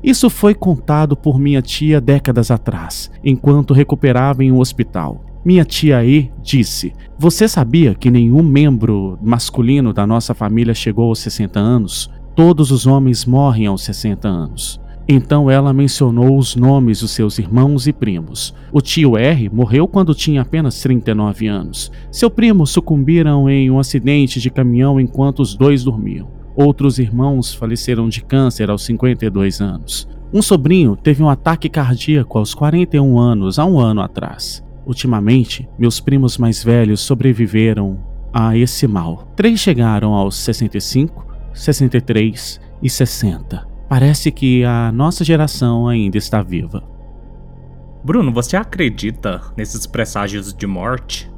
Isso 0.04 0.30
foi 0.30 0.54
contado 0.54 1.16
por 1.16 1.40
minha 1.40 1.62
tia 1.62 2.02
décadas 2.02 2.52
atrás, 2.52 3.12
enquanto 3.24 3.74
recuperava 3.74 4.44
em 4.44 4.52
um 4.52 4.60
hospital. 4.60 5.24
Minha 5.46 5.64
tia 5.64 6.04
E 6.04 6.32
disse: 6.42 6.94
Você 7.18 7.48
sabia 7.48 7.96
que 7.96 8.12
nenhum 8.12 8.44
membro 8.44 9.18
masculino 9.22 9.94
da 9.94 10.06
nossa 10.06 10.34
família 10.34 10.74
chegou 10.74 11.10
aos 11.10 11.20
60 11.20 11.60
anos? 11.60 12.12
Todos 12.36 12.72
os 12.72 12.86
homens 12.86 13.26
morrem 13.26 13.66
aos 13.68 13.84
60 13.84 14.28
anos. 14.28 14.82
Então 15.10 15.50
ela 15.50 15.72
mencionou 15.72 16.38
os 16.38 16.56
nomes 16.56 17.00
dos 17.00 17.12
seus 17.12 17.40
irmãos 17.40 17.88
e 17.88 17.94
primos. 17.94 18.54
O 18.74 18.82
tio 18.82 19.18
R 19.18 19.50
morreu 19.50 19.88
quando 19.88 20.14
tinha 20.14 20.42
apenas 20.42 20.82
39 20.82 21.48
anos. 21.48 21.90
Seu 22.12 22.30
primo 22.30 22.68
sucumbiram 22.68 23.50
em 23.50 23.72
um 23.72 23.80
acidente 23.80 24.42
de 24.42 24.50
caminhão 24.50 25.00
enquanto 25.00 25.40
os 25.40 25.56
dois 25.56 25.84
dormiam. 25.84 26.30
Outros 26.58 27.00
irmãos 27.00 27.54
faleceram 27.54 28.10
de 28.10 28.22
câncer 28.22 28.70
aos 28.70 28.84
52 28.84 29.62
anos. 29.62 30.10
Um 30.34 30.42
sobrinho 30.42 30.98
teve 30.98 31.24
um 31.24 31.30
ataque 31.30 31.70
cardíaco 31.70 32.38
aos 32.38 32.54
41 32.54 33.18
anos, 33.18 33.58
há 33.58 33.66
um 33.66 33.80
ano 33.80 34.02
atrás. 34.02 34.62
Ultimamente, 34.86 35.70
meus 35.80 36.02
primos 36.02 36.38
mais 36.38 36.62
velhos 36.62 37.00
sobreviveram 37.00 37.98
a 38.34 38.58
esse 38.58 38.86
mal. 38.88 39.32
Três 39.38 39.60
chegaram 39.60 40.14
aos 40.14 40.36
65, 40.36 41.26
63 41.54 42.60
e 42.82 42.90
60. 42.90 43.67
Parece 43.90 44.32
que 44.32 44.64
a 44.64 44.92
nossa 44.92 45.24
geração 45.24 45.88
ainda 45.88 46.18
está 46.18 46.42
viva. 46.42 46.84
Bruno, 48.04 48.32
você 48.32 48.56
acredita 48.56 49.42
nesses 49.56 49.86
presságios 49.86 50.54
de 50.54 50.68
morte? 50.68 51.32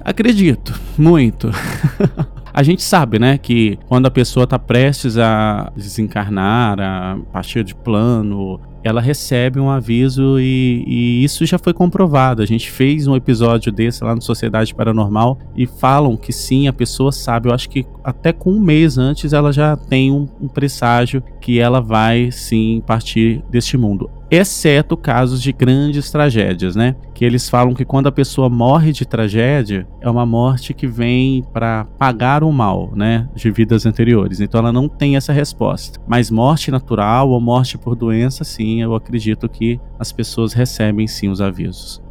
Acredito, 0.00 0.78
muito. 0.96 1.50
a 2.54 2.62
gente 2.62 2.82
sabe, 2.82 3.18
né, 3.18 3.36
que 3.36 3.78
quando 3.86 4.06
a 4.06 4.10
pessoa 4.10 4.44
está 4.44 4.58
prestes 4.58 5.18
a 5.18 5.72
desencarnar, 5.76 6.80
a 6.80 7.18
partir 7.32 7.62
de 7.62 7.74
plano, 7.74 8.60
ela 8.82 9.00
recebe 9.00 9.58
um 9.58 9.70
aviso 9.70 10.38
e, 10.38 10.84
e, 10.86 11.24
isso 11.24 11.44
já 11.44 11.58
foi 11.58 11.72
comprovado. 11.72 12.42
A 12.42 12.46
gente 12.46 12.70
fez 12.70 13.06
um 13.06 13.16
episódio 13.16 13.72
desse 13.72 14.04
lá 14.04 14.14
no 14.14 14.22
Sociedade 14.22 14.74
Paranormal 14.74 15.38
e 15.56 15.66
falam 15.66 16.16
que 16.16 16.32
sim, 16.32 16.68
a 16.68 16.72
pessoa 16.72 17.12
sabe. 17.12 17.48
Eu 17.48 17.54
acho 17.54 17.68
que 17.68 17.86
até 18.04 18.32
com 18.32 18.52
um 18.52 18.60
mês 18.60 18.98
antes 18.98 19.32
ela 19.32 19.52
já 19.52 19.76
tem 19.76 20.10
um, 20.10 20.26
um 20.40 20.48
presságio 20.48 21.22
que 21.40 21.58
ela 21.58 21.80
vai 21.80 22.30
sim 22.30 22.82
partir 22.86 23.42
deste 23.50 23.76
mundo 23.76 24.10
exceto 24.30 24.96
casos 24.96 25.42
de 25.42 25.52
grandes 25.52 26.10
tragédias, 26.10 26.76
né? 26.76 26.96
Que 27.14 27.24
eles 27.24 27.48
falam 27.48 27.74
que 27.74 27.84
quando 27.84 28.06
a 28.06 28.12
pessoa 28.12 28.48
morre 28.48 28.92
de 28.92 29.06
tragédia, 29.06 29.86
é 30.00 30.08
uma 30.08 30.26
morte 30.26 30.74
que 30.74 30.86
vem 30.86 31.44
para 31.52 31.84
pagar 31.98 32.42
o 32.44 32.52
mal, 32.52 32.92
né, 32.94 33.28
de 33.34 33.50
vidas 33.50 33.86
anteriores. 33.86 34.40
Então 34.40 34.60
ela 34.60 34.72
não 34.72 34.88
tem 34.88 35.16
essa 35.16 35.32
resposta. 35.32 36.00
Mas 36.06 36.30
morte 36.30 36.70
natural 36.70 37.30
ou 37.30 37.40
morte 37.40 37.78
por 37.78 37.94
doença, 37.94 38.44
sim, 38.44 38.82
eu 38.82 38.94
acredito 38.94 39.48
que 39.48 39.80
as 39.98 40.12
pessoas 40.12 40.52
recebem 40.52 41.06
sim 41.06 41.28
os 41.28 41.40
avisos. 41.40 42.02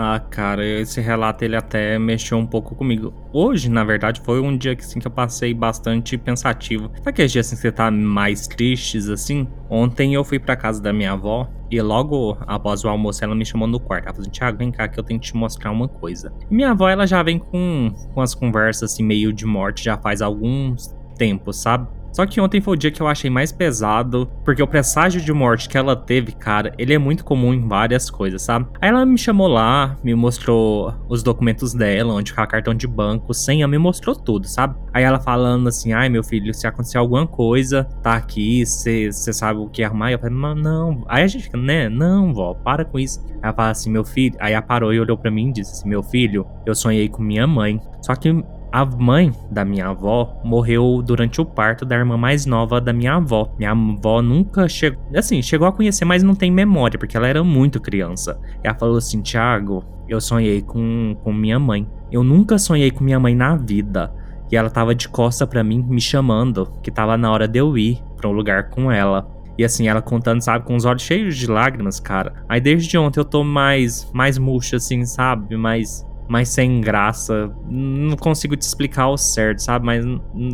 Ah, 0.00 0.20
cara, 0.20 0.64
esse 0.64 1.00
relato 1.00 1.44
ele 1.44 1.56
até 1.56 1.98
mexeu 1.98 2.38
um 2.38 2.46
pouco 2.46 2.72
comigo. 2.76 3.12
Hoje, 3.32 3.68
na 3.68 3.82
verdade, 3.82 4.20
foi 4.20 4.40
um 4.40 4.56
dia 4.56 4.76
que, 4.76 4.84
assim, 4.84 5.00
que 5.00 5.08
eu 5.08 5.10
passei 5.10 5.52
bastante 5.52 6.16
pensativo. 6.16 6.88
Sabe 6.98 7.10
aqueles 7.10 7.32
dias 7.32 7.46
assim, 7.46 7.56
que 7.56 7.62
você 7.62 7.72
tá 7.72 7.90
mais 7.90 8.46
tristes, 8.46 9.08
assim? 9.08 9.48
Ontem 9.68 10.14
eu 10.14 10.22
fui 10.22 10.38
pra 10.38 10.54
casa 10.54 10.80
da 10.80 10.92
minha 10.92 11.14
avó 11.14 11.50
e 11.68 11.82
logo 11.82 12.38
após 12.46 12.84
o 12.84 12.88
almoço 12.88 13.24
ela 13.24 13.34
me 13.34 13.44
chamou 13.44 13.66
no 13.66 13.80
quarto. 13.80 14.04
Ela 14.04 14.14
falou 14.14 14.22
assim, 14.22 14.30
Thiago, 14.30 14.58
vem 14.58 14.70
cá 14.70 14.86
que 14.86 15.00
eu 15.00 15.02
tenho 15.02 15.18
que 15.18 15.26
te 15.26 15.36
mostrar 15.36 15.72
uma 15.72 15.88
coisa. 15.88 16.32
Minha 16.48 16.70
avó, 16.70 16.88
ela 16.88 17.04
já 17.04 17.20
vem 17.20 17.40
com, 17.40 17.92
com 18.14 18.20
as 18.20 18.36
conversas 18.36 18.92
assim, 18.92 19.02
meio 19.02 19.32
de 19.32 19.44
morte 19.44 19.82
já 19.82 19.98
faz 19.98 20.22
alguns 20.22 20.94
tempos, 21.16 21.60
sabe? 21.60 21.88
Só 22.12 22.26
que 22.26 22.40
ontem 22.40 22.60
foi 22.60 22.74
o 22.74 22.76
dia 22.76 22.90
que 22.90 23.00
eu 23.00 23.06
achei 23.06 23.30
mais 23.30 23.52
pesado, 23.52 24.28
porque 24.44 24.62
o 24.62 24.66
presságio 24.66 25.20
de 25.20 25.32
morte 25.32 25.68
que 25.68 25.78
ela 25.78 25.94
teve, 25.94 26.32
cara, 26.32 26.72
ele 26.78 26.94
é 26.94 26.98
muito 26.98 27.24
comum 27.24 27.54
em 27.54 27.66
várias 27.66 28.10
coisas, 28.10 28.42
sabe? 28.42 28.66
Aí 28.80 28.88
ela 28.88 29.04
me 29.06 29.18
chamou 29.18 29.46
lá, 29.46 29.96
me 30.02 30.14
mostrou 30.14 30.94
os 31.08 31.22
documentos 31.22 31.74
dela, 31.74 32.14
onde 32.14 32.30
fica 32.30 32.46
cartão 32.46 32.74
de 32.74 32.86
banco, 32.86 33.32
senha, 33.34 33.68
me 33.68 33.78
mostrou 33.78 34.16
tudo, 34.16 34.48
sabe? 34.48 34.76
Aí 34.92 35.04
ela 35.04 35.20
falando 35.20 35.68
assim: 35.68 35.92
ai 35.92 36.08
meu 36.08 36.24
filho, 36.24 36.52
se 36.52 36.66
acontecer 36.66 36.98
alguma 36.98 37.26
coisa, 37.26 37.84
tá 38.02 38.14
aqui, 38.14 38.64
você 38.64 39.12
sabe 39.12 39.60
o 39.60 39.68
que 39.68 39.82
arrumar. 39.82 40.12
Eu 40.12 40.18
falei: 40.18 40.36
não, 40.36 40.54
não. 40.54 41.04
Aí 41.08 41.22
a 41.22 41.26
gente 41.26 41.44
fica, 41.44 41.58
né? 41.58 41.88
Não, 41.88 42.32
vó, 42.32 42.54
para 42.54 42.84
com 42.84 42.98
isso. 42.98 43.24
Aí 43.26 43.38
ela 43.42 43.52
fala 43.52 43.70
assim: 43.70 43.90
meu 43.90 44.04
filho. 44.04 44.36
Aí 44.40 44.52
ela 44.52 44.62
parou 44.62 44.92
e 44.92 45.00
olhou 45.00 45.16
pra 45.16 45.30
mim 45.30 45.50
e 45.50 45.52
disse 45.52 45.72
assim: 45.72 45.88
meu 45.88 46.02
filho, 46.02 46.46
eu 46.66 46.74
sonhei 46.74 47.08
com 47.08 47.22
minha 47.22 47.46
mãe. 47.46 47.80
Só 48.02 48.14
que 48.14 48.42
a 48.72 48.84
mãe 48.84 49.32
da 49.50 49.64
minha 49.64 49.88
avó 49.88 50.40
morreu 50.44 51.02
durante 51.04 51.40
o 51.40 51.44
parto 51.44 51.84
da 51.84 51.96
irmã 51.96 52.16
mais 52.16 52.44
nova 52.46 52.80
da 52.80 52.92
minha 52.92 53.14
avó. 53.14 53.54
Minha 53.58 53.72
avó 53.72 54.20
nunca 54.22 54.68
chegou. 54.68 55.02
Assim, 55.14 55.40
chegou 55.42 55.66
a 55.66 55.72
conhecer, 55.72 56.04
mas 56.04 56.22
não 56.22 56.34
tem 56.34 56.50
memória, 56.50 56.98
porque 56.98 57.16
ela 57.16 57.26
era 57.26 57.42
muito 57.42 57.80
criança. 57.80 58.38
Ela 58.62 58.74
falou 58.74 58.98
assim: 58.98 59.22
Tiago, 59.22 59.84
eu 60.08 60.20
sonhei 60.20 60.62
com, 60.62 61.16
com 61.22 61.32
minha 61.32 61.58
mãe. 61.58 61.86
Eu 62.10 62.22
nunca 62.22 62.58
sonhei 62.58 62.90
com 62.90 63.04
minha 63.04 63.20
mãe 63.20 63.34
na 63.34 63.56
vida. 63.56 64.12
E 64.50 64.56
ela 64.56 64.70
tava 64.70 64.94
de 64.94 65.08
costa 65.08 65.46
para 65.46 65.62
mim, 65.62 65.84
me 65.86 66.00
chamando, 66.00 66.72
que 66.82 66.90
tava 66.90 67.16
na 67.18 67.30
hora 67.30 67.46
de 67.46 67.58
eu 67.58 67.76
ir 67.76 68.02
pra 68.16 68.28
um 68.28 68.32
lugar 68.32 68.70
com 68.70 68.90
ela. 68.90 69.28
E 69.58 69.64
assim, 69.64 69.88
ela 69.88 70.00
contando, 70.00 70.40
sabe, 70.40 70.64
com 70.64 70.76
os 70.76 70.84
olhos 70.84 71.02
cheios 71.02 71.36
de 71.36 71.46
lágrimas, 71.48 71.98
cara. 71.98 72.44
Aí 72.48 72.60
desde 72.60 72.96
ontem 72.96 73.18
eu 73.18 73.24
tô 73.24 73.42
mais, 73.42 74.08
mais 74.14 74.38
murcho, 74.38 74.76
assim, 74.76 75.04
sabe? 75.04 75.56
Mais 75.56 76.06
mais 76.28 76.48
sem 76.48 76.80
graça. 76.80 77.50
Não 77.68 78.16
consigo 78.16 78.56
te 78.56 78.62
explicar 78.62 79.08
o 79.08 79.16
certo, 79.16 79.60
sabe? 79.60 79.86
Mas 79.86 80.04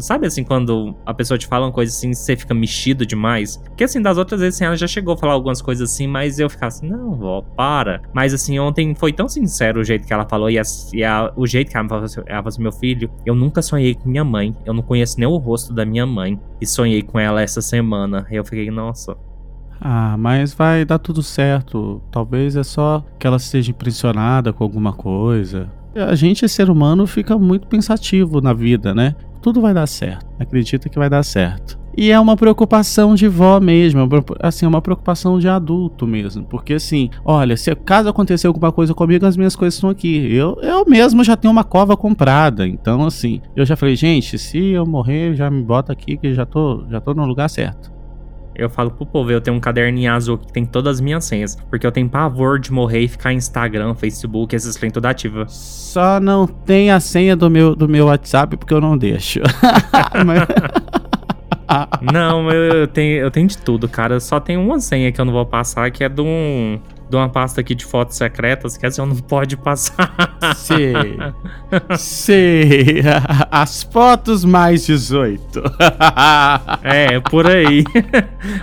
sabe 0.01 0.27
assim, 0.27 0.45
quando 0.45 0.95
a 1.05 1.13
pessoa 1.13 1.37
te 1.37 1.47
fala 1.47 1.67
uma 1.67 1.73
coisa 1.73 1.93
assim, 1.93 2.13
você 2.13 2.37
fica 2.37 2.55
mexido 2.55 3.05
demais? 3.05 3.57
Porque 3.57 3.85
assim, 3.85 4.01
das 4.01 4.17
outras 4.17 4.41
vezes 4.41 4.57
assim, 4.57 4.65
ela 4.65 4.77
já 4.77 4.87
chegou 4.87 5.15
a 5.15 5.17
falar 5.17 5.33
algumas 5.33 5.61
coisas 5.61 5.91
assim, 5.91 6.07
mas 6.07 6.39
eu 6.39 6.49
ficava 6.49 6.69
assim, 6.69 6.89
não, 6.89 7.15
vó, 7.15 7.43
para. 7.43 8.03
Mas 8.13 8.33
assim, 8.33 8.59
ontem 8.59 8.95
foi 8.95 9.13
tão 9.13 9.29
sincero 9.29 9.81
o 9.81 9.85
jeito 9.85 10.07
que 10.07 10.13
ela 10.13 10.27
falou 10.27 10.49
e, 10.51 10.59
a, 10.59 10.63
e 10.93 11.05
a, 11.05 11.33
o 11.37 11.47
jeito 11.47 11.71
que 11.71 11.77
ela 11.77 11.89
falou, 11.89 12.05
assim, 12.05 12.21
ela 12.27 12.39
falou 12.39 12.49
assim, 12.49 12.63
meu 12.63 12.73
filho, 12.73 13.11
eu 13.27 13.35
nunca 13.35 13.61
sonhei 13.61 13.95
com 13.95 14.09
minha 14.09 14.25
mãe, 14.25 14.57
eu 14.65 14.73
não 14.73 14.83
conheço 14.83 15.19
nem 15.19 15.29
o 15.29 15.37
rosto 15.37 15.73
da 15.73 15.85
minha 15.85 16.07
mãe. 16.07 16.39
E 16.61 16.67
sonhei 16.67 17.03
com 17.03 17.19
ela 17.19 17.43
essa 17.43 17.61
semana. 17.61 18.27
Eu 18.31 18.45
fiquei, 18.45 18.71
nossa, 18.71 19.17
ah, 19.81 20.17
mas 20.17 20.55
vai 20.55 20.85
dar 20.85 20.99
tudo 20.99 21.23
certo. 21.23 22.01
Talvez 22.11 22.57
é 22.57 22.63
só 22.63 23.05
que 23.19 23.27
ela 23.27 23.37
esteja 23.37 23.71
impressionada 23.71 24.53
com 24.53 24.65
alguma 24.65 24.93
coisa. 24.93 25.71
A 25.95 26.15
gente, 26.15 26.49
ser 26.49 26.71
humano, 26.71 27.07
fica 27.07 27.39
muito 27.39 27.69
pensativo 27.69 28.41
na 28.41 28.53
vida, 28.53 28.95
né? 28.95 29.15
Tudo 29.41 29.61
vai 29.61 29.73
dar 29.73 29.87
certo. 29.87 30.27
Acredita 30.39 30.89
que 30.89 30.99
vai 30.99 31.09
dar 31.09 31.23
certo. 31.23 31.79
E 31.97 32.11
é 32.11 32.19
uma 32.19 32.37
preocupação 32.37 33.15
de 33.15 33.29
vó 33.29 33.61
mesmo, 33.61 34.01
é 34.01 34.47
assim, 34.49 34.65
é 34.65 34.69
uma 34.69 34.83
preocupação 34.83 35.39
de 35.39 35.49
adulto 35.49 36.09
mesmo. 36.09 36.45
Porque 36.45 36.75
assim, 36.75 37.09
olha, 37.25 37.57
se 37.57 37.73
caso 37.77 38.09
acontecer 38.09 38.49
alguma 38.49 38.73
coisa 38.73 38.93
comigo, 38.93 39.25
as 39.25 39.37
minhas 39.37 39.55
coisas 39.55 39.75
estão 39.75 39.91
aqui. 39.91 40.35
Eu, 40.35 40.59
eu 40.61 40.85
mesmo 40.87 41.23
já 41.23 41.37
tenho 41.37 41.53
uma 41.53 41.63
cova 41.63 41.97
comprada. 41.97 42.67
Então, 42.67 43.07
assim, 43.07 43.41
eu 43.55 43.65
já 43.65 43.77
falei, 43.77 43.95
gente, 43.95 44.37
se 44.39 44.59
eu 44.71 44.85
morrer, 44.85 45.37
já 45.37 45.49
me 45.49 45.63
bota 45.63 45.93
aqui 45.93 46.17
que 46.17 46.35
já 46.35 46.45
tô, 46.45 46.85
já 46.91 47.01
tô 47.01 47.15
no 47.15 47.25
lugar 47.25 47.49
certo. 47.49 47.94
Eu 48.55 48.71
falo 48.71 48.91
pro 48.91 49.05
povo, 49.05 49.31
eu 49.31 49.41
tenho 49.41 49.57
um 49.57 49.61
caderninho 49.61 50.13
azul 50.13 50.39
que 50.39 50.53
tem 50.53 50.65
todas 50.65 50.97
as 50.97 51.01
minhas 51.01 51.25
senhas. 51.25 51.57
Porque 51.69 51.87
eu 51.87 51.93
tenho 51.93 52.09
pavor 52.09 52.59
de 52.59 52.73
morrer 52.73 53.01
e 53.01 53.09
ficar 53.09 53.33
em 53.33 53.37
Instagram, 53.37 53.95
Facebook, 53.95 54.55
esses 54.55 54.77
trem 54.77 54.91
tudo 54.91 55.07
ativa. 55.07 55.47
Só 55.49 56.21
não 56.21 56.47
tem 56.47 56.91
a 56.91 57.01
senha 57.01 57.35
do 57.35 57.51
meu, 57.51 57.75
do 57.75 57.89
meu 57.89 58.07
WhatsApp 58.07 58.57
porque 58.57 58.73
eu 58.73 58.81
não 58.81 58.97
deixo. 58.97 59.41
Mas... 60.25 60.47
não, 62.13 62.51
eu 62.51 62.87
tenho, 62.87 63.19
eu 63.19 63.31
tenho 63.31 63.49
de 63.49 63.59
tudo, 63.59 63.89
cara. 63.89 64.21
Só 64.21 64.39
tem 64.39 64.57
uma 64.57 64.79
senha 64.81 65.11
que 65.11 65.21
eu 65.21 65.25
não 65.25 65.33
vou 65.33 65.47
passar, 65.47 65.91
que 65.91 66.05
é 66.05 66.09
de 66.09 66.21
um 66.21 66.79
de 67.09 67.17
uma 67.17 67.29
pasta 67.29 67.61
aqui 67.61 67.75
de 67.75 67.85
fotos 67.85 68.17
secretas 68.17 68.77
que 68.77 68.87
a 68.87 68.91
senhora 68.91 69.15
não 69.15 69.21
pode 69.21 69.57
passar. 69.57 70.15
Sei. 70.57 70.95
Sei. 71.97 73.03
As 73.51 73.83
fotos 73.83 74.45
mais 74.45 74.87
18. 74.87 75.63
é, 76.83 77.21
por 77.21 77.47
aí. 77.47 77.85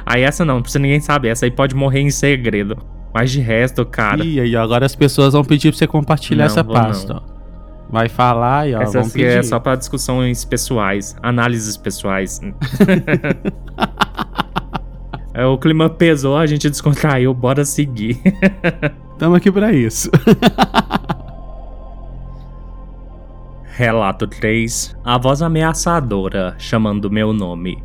Aí 0.06 0.22
essa 0.22 0.44
não, 0.44 0.56
não 0.56 0.62
precisa 0.62 0.80
ninguém 0.80 1.00
saber. 1.00 1.30
Essa 1.30 1.46
aí 1.46 1.52
pode 1.52 1.76
morrer 1.76 2.02
em 2.02 2.10
segredo. 2.12 2.78
Mas 3.14 3.32
de 3.32 3.42
resto, 3.42 3.86
cara. 3.86 4.24
E 4.24 4.40
aí, 4.40 4.56
agora 4.56 4.86
as 4.86 4.96
pessoas 4.96 5.34
vão 5.34 5.44
pedir 5.44 5.70
pra 5.72 5.78
você 5.78 5.88
compartilhar 5.88 6.46
não, 6.46 6.52
essa 6.52 6.64
pasta. 6.64 7.14
Não. 7.16 7.42
Vai 7.90 8.08
falar 8.08 8.70
e 8.70 8.74
ó, 8.74 8.82
Essa 8.82 9.02
aqui 9.02 9.24
é 9.24 9.44
só 9.44 9.60
para 9.60 9.76
discussões 9.76 10.46
pessoais, 10.46 11.14
análises 11.22 11.76
pessoais. 11.76 12.40
É, 15.34 15.46
o 15.46 15.58
clima 15.58 15.90
pesou, 15.90 16.36
a 16.36 16.46
gente 16.46 16.70
descontraiu, 16.70 17.34
bora 17.34 17.64
seguir. 17.64 18.20
Tamo 19.18 19.36
aqui 19.36 19.52
pra 19.52 19.72
isso. 19.72 20.10
Relato 23.64 24.28
3. 24.28 24.98
A 25.04 25.18
voz 25.18 25.42
ameaçadora 25.42 26.56
chamando 26.58 27.10
meu 27.10 27.32
nome. 27.32 27.82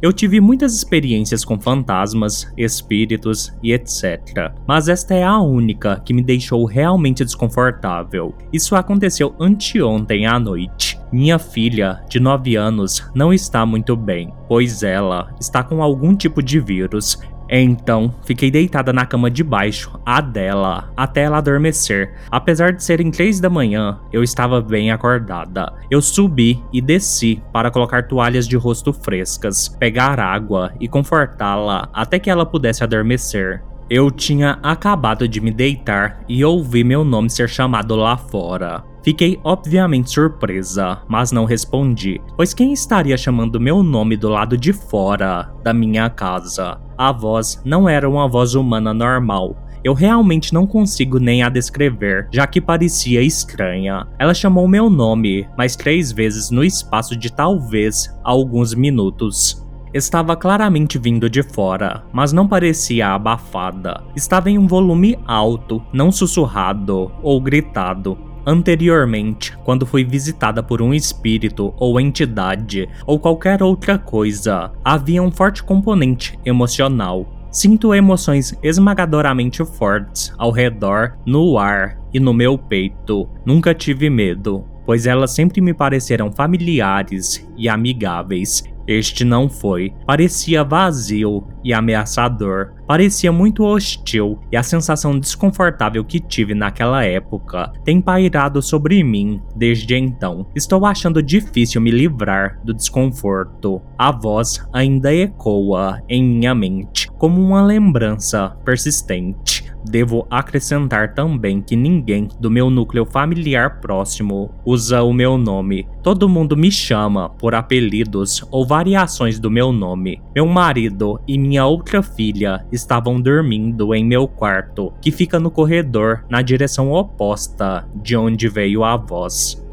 Eu 0.00 0.12
tive 0.12 0.40
muitas 0.40 0.74
experiências 0.74 1.44
com 1.44 1.58
fantasmas, 1.58 2.52
espíritos 2.58 3.52
e 3.62 3.72
etc. 3.72 4.52
Mas 4.66 4.88
esta 4.88 5.14
é 5.14 5.22
a 5.22 5.38
única 5.38 6.00
que 6.04 6.12
me 6.12 6.22
deixou 6.22 6.64
realmente 6.66 7.24
desconfortável. 7.24 8.34
Isso 8.52 8.76
aconteceu 8.76 9.34
anteontem 9.40 10.26
à 10.26 10.38
noite. 10.38 10.93
Minha 11.12 11.38
filha, 11.38 12.00
de 12.08 12.18
9 12.18 12.56
anos, 12.56 13.10
não 13.14 13.32
está 13.32 13.64
muito 13.64 13.96
bem, 13.96 14.32
pois 14.48 14.82
ela 14.82 15.34
está 15.40 15.62
com 15.62 15.82
algum 15.82 16.14
tipo 16.14 16.42
de 16.42 16.58
vírus 16.60 17.18
então, 17.48 18.14
fiquei 18.24 18.50
deitada 18.50 18.92
na 18.92 19.04
cama 19.04 19.30
de 19.30 19.44
baixo, 19.44 19.92
a 20.04 20.20
dela, 20.20 20.90
até 20.96 21.22
ela 21.22 21.38
adormecer. 21.38 22.14
Apesar 22.30 22.72
de 22.72 22.82
serem 22.82 23.10
três 23.10 23.38
da 23.38 23.50
manhã, 23.50 24.00
eu 24.12 24.22
estava 24.22 24.60
bem 24.60 24.90
acordada. 24.90 25.72
Eu 25.90 26.00
subi 26.00 26.62
e 26.72 26.80
desci 26.80 27.42
para 27.52 27.70
colocar 27.70 28.08
toalhas 28.08 28.48
de 28.48 28.56
rosto 28.56 28.92
frescas, 28.92 29.68
pegar 29.68 30.18
água 30.18 30.72
e 30.80 30.88
confortá-la 30.88 31.88
até 31.92 32.18
que 32.18 32.30
ela 32.30 32.46
pudesse 32.46 32.82
adormecer. 32.82 33.62
Eu 33.90 34.10
tinha 34.10 34.58
acabado 34.62 35.28
de 35.28 35.40
me 35.40 35.52
deitar 35.52 36.20
e 36.26 36.42
ouvi 36.42 36.82
meu 36.82 37.04
nome 37.04 37.28
ser 37.28 37.48
chamado 37.48 37.94
lá 37.94 38.16
fora. 38.16 38.82
Fiquei 39.04 39.38
obviamente 39.44 40.10
surpresa, 40.10 41.02
mas 41.06 41.30
não 41.30 41.44
respondi, 41.44 42.18
pois 42.38 42.54
quem 42.54 42.72
estaria 42.72 43.18
chamando 43.18 43.60
meu 43.60 43.82
nome 43.82 44.16
do 44.16 44.30
lado 44.30 44.56
de 44.56 44.72
fora 44.72 45.52
da 45.62 45.74
minha 45.74 46.08
casa? 46.08 46.80
A 46.96 47.12
voz 47.12 47.60
não 47.66 47.86
era 47.86 48.08
uma 48.08 48.26
voz 48.26 48.54
humana 48.54 48.94
normal. 48.94 49.58
Eu 49.84 49.92
realmente 49.92 50.54
não 50.54 50.66
consigo 50.66 51.18
nem 51.18 51.42
a 51.42 51.50
descrever, 51.50 52.28
já 52.32 52.46
que 52.46 52.62
parecia 52.62 53.20
estranha. 53.20 54.06
Ela 54.18 54.32
chamou 54.32 54.66
meu 54.66 54.88
nome 54.88 55.46
mais 55.58 55.76
três 55.76 56.10
vezes 56.10 56.50
no 56.50 56.64
espaço 56.64 57.14
de 57.14 57.30
talvez 57.30 58.08
alguns 58.24 58.72
minutos. 58.72 59.62
Estava 59.92 60.34
claramente 60.34 60.98
vindo 60.98 61.28
de 61.28 61.42
fora, 61.42 62.02
mas 62.10 62.32
não 62.32 62.48
parecia 62.48 63.08
abafada. 63.08 64.02
Estava 64.16 64.50
em 64.50 64.56
um 64.56 64.66
volume 64.66 65.18
alto, 65.26 65.82
não 65.92 66.10
sussurrado 66.10 67.12
ou 67.22 67.38
gritado. 67.38 68.16
Anteriormente, 68.46 69.56
quando 69.64 69.86
fui 69.86 70.04
visitada 70.04 70.62
por 70.62 70.82
um 70.82 70.92
espírito 70.92 71.72
ou 71.78 71.98
entidade 71.98 72.88
ou 73.06 73.18
qualquer 73.18 73.62
outra 73.62 73.98
coisa, 73.98 74.72
havia 74.84 75.22
um 75.22 75.30
forte 75.30 75.62
componente 75.62 76.38
emocional. 76.44 77.26
Sinto 77.50 77.94
emoções 77.94 78.52
esmagadoramente 78.62 79.64
fortes 79.64 80.34
ao 80.36 80.50
redor, 80.50 81.16
no 81.24 81.56
ar 81.56 81.98
e 82.12 82.18
no 82.18 82.34
meu 82.34 82.58
peito. 82.58 83.28
Nunca 83.46 83.72
tive 83.72 84.10
medo, 84.10 84.64
pois 84.84 85.06
elas 85.06 85.30
sempre 85.30 85.60
me 85.60 85.72
pareceram 85.72 86.32
familiares 86.32 87.48
e 87.56 87.68
amigáveis, 87.68 88.64
este 88.86 89.24
não 89.24 89.48
foi. 89.48 89.92
Parecia 90.06 90.64
vazio 90.64 91.46
e 91.62 91.72
ameaçador. 91.72 92.72
Parecia 92.86 93.32
muito 93.32 93.64
hostil 93.64 94.38
e 94.52 94.56
a 94.56 94.62
sensação 94.62 95.18
desconfortável 95.18 96.04
que 96.04 96.20
tive 96.20 96.54
naquela 96.54 97.04
época 97.04 97.72
tem 97.84 98.00
pairado 98.00 98.60
sobre 98.60 99.02
mim 99.02 99.40
desde 99.56 99.94
então. 99.96 100.46
Estou 100.54 100.84
achando 100.84 101.22
difícil 101.22 101.80
me 101.80 101.90
livrar 101.90 102.60
do 102.62 102.74
desconforto. 102.74 103.80
A 103.98 104.12
voz 104.12 104.66
ainda 104.72 105.14
ecoa 105.14 106.02
em 106.08 106.22
minha 106.22 106.54
mente 106.54 107.10
como 107.18 107.40
uma 107.40 107.64
lembrança 107.64 108.50
persistente. 108.64 109.63
Devo 109.84 110.26
acrescentar 110.30 111.14
também 111.14 111.60
que 111.60 111.76
ninguém 111.76 112.28
do 112.40 112.50
meu 112.50 112.70
núcleo 112.70 113.04
familiar 113.04 113.80
próximo 113.80 114.50
usa 114.64 115.02
o 115.02 115.12
meu 115.12 115.36
nome. 115.36 115.86
Todo 116.02 116.28
mundo 116.28 116.56
me 116.56 116.70
chama 116.70 117.28
por 117.28 117.54
apelidos 117.54 118.44
ou 118.50 118.66
variações 118.66 119.38
do 119.38 119.50
meu 119.50 119.72
nome. 119.72 120.22
Meu 120.34 120.46
marido 120.46 121.20
e 121.26 121.38
minha 121.38 121.66
outra 121.66 122.02
filha 122.02 122.64
estavam 122.72 123.20
dormindo 123.20 123.94
em 123.94 124.04
meu 124.04 124.26
quarto, 124.26 124.92
que 125.00 125.10
fica 125.10 125.38
no 125.38 125.50
corredor 125.50 126.24
na 126.28 126.42
direção 126.42 126.92
oposta 126.92 127.86
de 127.94 128.16
onde 128.16 128.48
veio 128.48 128.84
a 128.84 128.96
voz. 128.96 129.63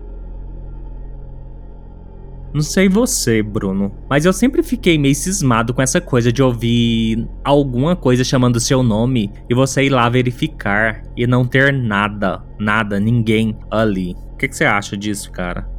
Não 2.53 2.61
sei 2.61 2.89
você, 2.89 3.41
Bruno, 3.41 3.93
mas 4.09 4.25
eu 4.25 4.33
sempre 4.33 4.61
fiquei 4.61 4.97
meio 4.97 5.15
cismado 5.15 5.73
com 5.73 5.81
essa 5.81 6.01
coisa 6.01 6.31
de 6.31 6.43
ouvir 6.43 7.27
alguma 7.43 7.95
coisa 7.95 8.23
chamando 8.23 8.59
seu 8.59 8.83
nome 8.83 9.31
e 9.49 9.55
você 9.55 9.83
ir 9.83 9.89
lá 9.89 10.09
verificar 10.09 11.01
e 11.15 11.25
não 11.25 11.45
ter 11.45 11.71
nada, 11.71 12.43
nada, 12.59 12.99
ninguém 12.99 13.57
ali. 13.69 14.15
O 14.33 14.37
que, 14.37 14.47
que 14.47 14.55
você 14.55 14.65
acha 14.65 14.97
disso, 14.97 15.31
cara? 15.31 15.69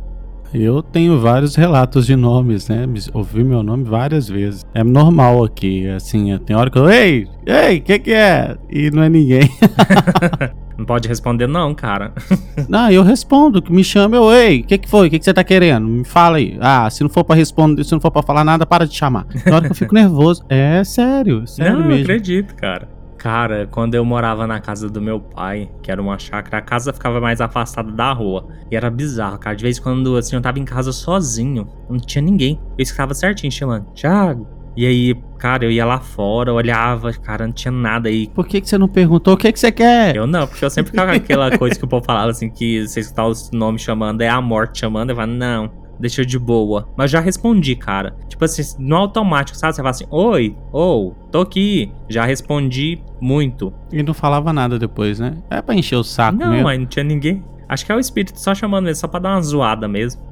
Eu 0.55 0.83
tenho 0.83 1.18
vários 1.18 1.57
relatos 1.57 2.05
de 2.07 2.14
nomes, 2.14 2.68
né? 2.68 2.87
Ouvi 3.14 3.42
meu 3.42 3.62
nome 3.62 3.85
várias 3.85 4.29
vezes. 4.29 4.64
É 4.75 4.85
normal 4.85 5.44
aqui, 5.44 5.88
assim, 5.88 6.37
tem 6.38 6.55
hora 6.55 6.70
que 6.70 6.79
eu. 6.79 6.90
Ei! 6.90 7.27
Ei, 7.47 7.79
o 7.79 7.83
que, 7.83 7.99
que 7.99 8.12
é? 8.12 8.57
E 8.70 8.90
não 8.90 9.03
é 9.03 9.09
ninguém. 9.09 9.49
Não 10.83 10.87
pode 10.87 11.07
responder, 11.07 11.47
não, 11.47 11.73
cara. 11.77 12.12
não, 12.68 12.90
eu 12.90 13.05
respondo. 13.05 13.62
Me 13.71 13.85
chama, 13.85 14.16
eu, 14.16 14.33
ei, 14.33 14.62
o 14.62 14.64
que, 14.64 14.79
que 14.79 14.90
foi? 14.90 15.07
O 15.07 15.11
que, 15.11 15.21
que 15.21 15.25
você 15.25 15.33
tá 15.33 15.45
querendo? 15.45 15.87
Me 15.87 16.05
fala 16.05 16.38
aí. 16.38 16.59
Ah, 16.61 16.90
se 16.90 17.05
não 17.05 17.09
for 17.09 17.23
pra 17.23 17.37
responder, 17.37 17.85
se 17.85 17.92
não 17.92 18.01
for 18.01 18.11
pra 18.11 18.21
falar 18.21 18.42
nada, 18.42 18.66
para 18.66 18.85
de 18.85 18.92
chamar. 18.92 19.25
Na 19.47 19.55
hora 19.55 19.66
que 19.66 19.71
eu 19.71 19.77
fico 19.77 19.95
nervoso. 19.95 20.45
É 20.49 20.83
sério, 20.83 21.47
sério 21.47 21.75
não, 21.75 21.87
mesmo. 21.87 21.95
Não, 21.95 22.03
acredito, 22.03 22.57
cara. 22.57 22.88
Cara, 23.16 23.68
quando 23.71 23.95
eu 23.95 24.05
morava 24.05 24.45
na 24.45 24.59
casa 24.59 24.90
do 24.90 25.01
meu 25.01 25.21
pai, 25.21 25.71
que 25.81 25.92
era 25.92 26.03
uma 26.03 26.18
chácara, 26.18 26.59
a 26.59 26.61
casa 26.61 26.92
ficava 26.92 27.21
mais 27.21 27.40
afastada 27.40 27.92
da 27.92 28.12
rua. 28.12 28.49
E 28.68 28.75
era 28.75 28.90
bizarro, 28.90 29.38
cara. 29.38 29.55
De 29.55 29.62
vez 29.62 29.79
em 29.79 29.83
quando, 29.83 30.16
assim, 30.16 30.35
eu 30.35 30.42
tava 30.42 30.59
em 30.59 30.64
casa 30.64 30.90
sozinho, 30.90 31.68
não 31.88 32.01
tinha 32.01 32.21
ninguém. 32.21 32.59
Eu 32.77 32.85
ficava 32.85 33.14
certinho 33.14 33.53
chamando, 33.53 33.87
Thiago, 33.95 34.49
e 34.77 34.87
aí, 34.87 35.15
cara, 35.39 35.65
eu 35.65 35.71
ia 35.71 35.85
lá 35.85 36.01
fora, 36.01 36.53
olhava, 36.53 37.13
cara, 37.13 37.47
não 37.47 37.53
tinha 37.53 37.73
nada 37.73 38.09
aí. 38.09 38.29
Por 38.29 38.47
que, 38.47 38.61
que 38.61 38.69
você 38.69 38.79
não 38.79 38.89
perguntou 38.89 39.35
o 39.35 39.37
que, 39.37 39.53
que 39.53 39.61
você 39.61 39.71
quer? 39.71 40.17
Eu 40.17 40.27
não, 40.27 40.47
porque 40.47 40.65
eu 40.65 40.71
sempre 40.71 40.91
ficava 40.91 41.13
com 41.13 41.17
aquela 41.17 41.59
coisa 41.59 41.79
que 41.79 41.85
o 41.85 41.89
povo 41.89 42.05
falava 42.05 42.31
assim, 42.31 42.49
que 42.49 42.87
você 42.87 43.01
escutar 43.01 43.27
os 43.27 43.51
nomes 43.51 43.83
chamando, 43.83 44.23
é 44.23 44.29
a 44.29 44.41
morte 44.41 44.81
chamando, 44.81 45.11
eu 45.11 45.17
falava, 45.17 45.33
não, 45.33 45.71
deixa 46.01 46.23
eu 46.23 46.25
de 46.25 46.39
boa. 46.39 46.89
Mas 46.97 47.11
já 47.11 47.21
respondi, 47.21 47.77
cara. 47.77 48.17
Tipo 48.29 48.45
assim, 48.45 48.63
no 48.79 48.97
automático, 48.97 49.59
sabe? 49.59 49.75
Você 49.75 49.83
fala 49.83 49.91
assim, 49.91 50.07
oi, 50.11 50.57
ou, 50.73 51.11
oh, 51.11 51.29
tô 51.31 51.41
aqui. 51.43 51.93
Já 52.09 52.25
respondi 52.25 53.01
muito. 53.21 53.73
E 53.93 54.03
não 54.03 54.15
falava 54.15 54.53
nada 54.53 54.79
depois, 54.79 55.21
né? 55.21 55.37
É 55.51 55.61
pra 55.61 55.75
encher 55.75 55.97
o 55.97 56.05
saco 56.05 56.39
não, 56.39 56.51
mesmo. 56.51 56.69
Não, 56.69 56.79
não 56.79 56.87
tinha 56.87 57.05
ninguém. 57.05 57.45
Acho 57.69 57.85
que 57.87 57.93
é 57.93 57.95
o 57.95 58.01
espírito 58.01 58.39
só 58.39 58.55
chamando 58.55 58.87
ele, 58.87 58.95
só 58.95 59.07
pra 59.07 59.21
dar 59.21 59.31
uma 59.31 59.43
zoada 59.43 59.87
mesmo. 59.87 60.23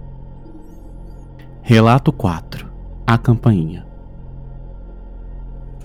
Relato 1.62 2.12
4. 2.12 2.68
A 3.06 3.18
campainha. 3.18 3.89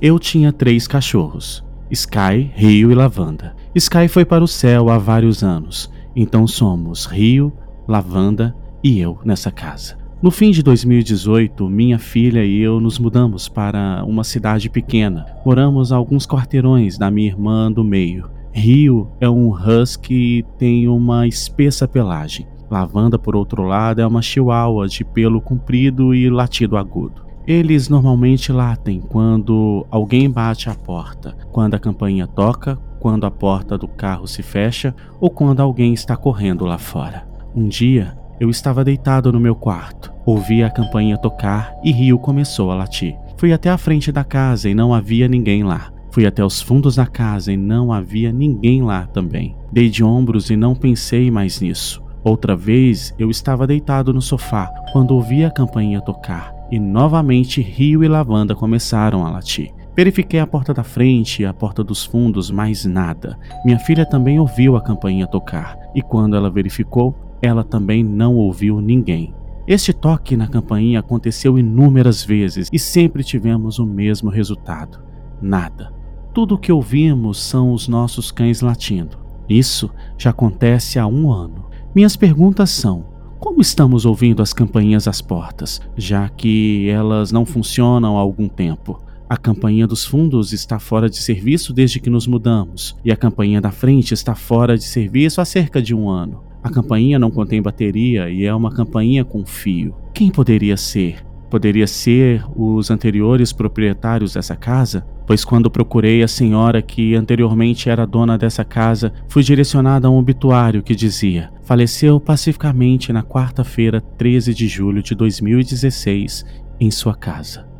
Eu 0.01 0.19
tinha 0.19 0.51
três 0.51 0.87
cachorros: 0.87 1.63
Sky, 1.89 2.51
Rio 2.53 2.91
e 2.91 2.95
Lavanda. 2.95 3.55
Sky 3.73 4.09
foi 4.09 4.25
para 4.25 4.43
o 4.43 4.47
céu 4.47 4.89
há 4.89 4.97
vários 4.97 5.41
anos, 5.41 5.89
então 6.13 6.45
somos 6.45 7.05
Rio, 7.05 7.53
Lavanda 7.87 8.53
e 8.83 8.99
eu 8.99 9.17
nessa 9.23 9.49
casa. 9.49 9.97
No 10.21 10.31
fim 10.31 10.51
de 10.51 10.61
2018, 10.61 11.69
minha 11.69 11.97
filha 11.97 12.43
e 12.43 12.59
eu 12.59 12.81
nos 12.81 12.99
mudamos 12.99 13.47
para 13.47 14.03
uma 14.05 14.23
cidade 14.23 14.69
pequena. 14.69 15.25
Moramos 15.45 15.93
a 15.93 15.95
alguns 15.95 16.25
quarteirões 16.25 16.97
da 16.97 17.09
minha 17.09 17.27
irmã 17.27 17.71
do 17.71 17.83
meio. 17.83 18.29
Rio 18.51 19.09
é 19.21 19.29
um 19.29 19.49
husky 19.49 20.39
e 20.39 20.43
tem 20.57 20.87
uma 20.89 21.27
espessa 21.27 21.87
pelagem. 21.87 22.47
Lavanda, 22.69 23.17
por 23.17 23.35
outro 23.35 23.63
lado, 23.63 24.01
é 24.01 24.07
uma 24.07 24.21
chihuahua 24.21 24.87
de 24.87 25.05
pelo 25.05 25.39
comprido 25.39 26.13
e 26.13 26.29
latido 26.29 26.75
agudo. 26.75 27.24
Eles 27.47 27.89
normalmente 27.89 28.51
latem 28.51 28.99
quando 28.99 29.85
alguém 29.91 30.27
bate 30.27 30.67
a 30.67 30.73
porta, 30.73 31.37
quando 31.51 31.75
a 31.75 31.79
campainha 31.79 32.25
toca, 32.25 32.75
quando 32.99 33.25
a 33.27 33.29
porta 33.29 33.77
do 33.77 33.87
carro 33.87 34.27
se 34.27 34.41
fecha 34.41 34.95
ou 35.21 35.29
quando 35.29 35.59
alguém 35.59 35.93
está 35.93 36.17
correndo 36.17 36.65
lá 36.65 36.79
fora. 36.79 37.27
Um 37.55 37.67
dia, 37.67 38.17
eu 38.39 38.49
estava 38.49 38.83
deitado 38.83 39.31
no 39.31 39.39
meu 39.39 39.53
quarto, 39.53 40.11
ouvi 40.25 40.63
a 40.63 40.71
campainha 40.71 41.19
tocar 41.19 41.71
e 41.83 41.91
Rio 41.91 42.17
começou 42.17 42.71
a 42.71 42.75
latir. 42.75 43.15
Fui 43.37 43.53
até 43.53 43.69
a 43.69 43.77
frente 43.77 44.11
da 44.11 44.23
casa 44.23 44.67
e 44.67 44.73
não 44.73 44.91
havia 44.91 45.27
ninguém 45.27 45.63
lá. 45.63 45.91
Fui 46.09 46.25
até 46.25 46.43
os 46.43 46.59
fundos 46.59 46.95
da 46.95 47.05
casa 47.05 47.53
e 47.53 47.57
não 47.57 47.93
havia 47.93 48.31
ninguém 48.31 48.81
lá 48.81 49.05
também. 49.05 49.55
Dei 49.71 49.87
de 49.87 50.03
ombros 50.03 50.49
e 50.49 50.55
não 50.55 50.73
pensei 50.73 51.29
mais 51.29 51.61
nisso. 51.61 52.01
Outra 52.23 52.55
vez 52.55 53.13
eu 53.19 53.29
estava 53.29 53.67
deitado 53.67 54.11
no 54.11 54.21
sofá 54.21 54.65
quando 54.91 55.11
ouvi 55.11 55.45
a 55.45 55.51
campainha 55.51 56.01
tocar 56.01 56.54
e 56.71 56.79
novamente 56.79 57.61
Rio 57.61 58.03
e 58.03 58.07
Lavanda 58.07 58.55
começaram 58.55 59.25
a 59.25 59.31
latir. 59.31 59.71
Verifiquei 59.95 60.39
a 60.39 60.47
porta 60.47 60.73
da 60.73 60.83
frente 60.83 61.41
e 61.41 61.45
a 61.45 61.53
porta 61.53 61.83
dos 61.83 62.03
fundos, 62.03 62.51
mas 62.51 62.83
nada. 62.83 63.39
Minha 63.63 63.79
filha 63.79 64.05
também 64.05 64.39
ouviu 64.39 64.75
a 64.75 64.81
campainha 64.81 65.25
tocar, 65.25 65.77
e 65.95 66.01
quando 66.01 66.35
ela 66.35 66.49
verificou, 66.49 67.15
ela 67.41 67.63
também 67.63 68.03
não 68.03 68.35
ouviu 68.35 68.81
ninguém. 68.81 69.33
Este 69.67 69.93
toque 69.93 70.35
na 70.35 70.47
campainha 70.47 70.99
aconteceu 70.99 71.57
inúmeras 71.57 72.23
vezes 72.23 72.69
e 72.71 72.77
sempre 72.77 73.23
tivemos 73.23 73.79
o 73.79 73.85
mesmo 73.85 74.29
resultado: 74.29 74.99
nada. 75.41 75.91
Tudo 76.33 76.55
o 76.55 76.57
que 76.57 76.71
ouvimos 76.71 77.41
são 77.41 77.71
os 77.71 77.87
nossos 77.87 78.31
cães 78.31 78.61
latindo. 78.61 79.17
Isso 79.47 79.89
já 80.17 80.31
acontece 80.31 80.99
há 80.99 81.07
um 81.07 81.31
ano. 81.31 81.65
Minhas 81.95 82.15
perguntas 82.15 82.69
são: 82.69 83.05
como 83.39 83.61
estamos 83.61 84.05
ouvindo 84.05 84.41
as 84.41 84.53
campainhas 84.53 85.07
às 85.07 85.21
portas, 85.21 85.81
já 85.95 86.27
que 86.29 86.89
elas 86.89 87.31
não 87.31 87.45
funcionam 87.45 88.17
há 88.17 88.19
algum 88.19 88.47
tempo? 88.47 89.01
A 89.27 89.37
campainha 89.37 89.87
dos 89.87 90.05
fundos 90.05 90.53
está 90.53 90.79
fora 90.79 91.09
de 91.09 91.17
serviço 91.17 91.73
desde 91.73 91.99
que 91.99 92.09
nos 92.09 92.27
mudamos, 92.27 92.95
e 93.03 93.11
a 93.11 93.17
campainha 93.17 93.59
da 93.59 93.71
frente 93.71 94.13
está 94.13 94.35
fora 94.35 94.77
de 94.77 94.83
serviço 94.83 95.41
há 95.41 95.45
cerca 95.45 95.81
de 95.81 95.95
um 95.95 96.09
ano. 96.09 96.43
A 96.63 96.69
campainha 96.69 97.19
não 97.19 97.29
contém 97.29 97.61
bateria 97.61 98.29
e 98.29 98.43
é 98.43 98.53
uma 98.53 98.71
campainha 98.71 99.23
com 99.23 99.45
fio. 99.45 99.95
Quem 100.13 100.31
poderia 100.31 100.77
ser? 100.77 101.25
Poderia 101.55 101.87
ser 101.87 102.43
os 102.53 102.91
anteriores 102.91 103.53
proprietários 103.53 104.33
dessa 104.33 104.57
casa? 104.57 105.07
Pois 105.25 105.45
quando 105.45 105.71
procurei 105.71 106.21
a 106.21 106.27
senhora 106.27 106.81
que 106.81 107.15
anteriormente 107.15 107.89
era 107.89 108.05
dona 108.05 108.37
dessa 108.37 108.65
casa, 108.65 109.13
fui 109.29 109.41
direcionada 109.41 110.05
a 110.05 110.11
um 110.11 110.17
obituário 110.17 110.83
que 110.83 110.93
dizia: 110.93 111.49
faleceu 111.63 112.19
pacificamente 112.19 113.13
na 113.13 113.23
quarta-feira, 113.23 114.01
13 114.01 114.53
de 114.53 114.67
julho 114.67 115.01
de 115.01 115.15
2016, 115.15 116.45
em 116.77 116.91
sua 116.91 117.15
casa. 117.15 117.74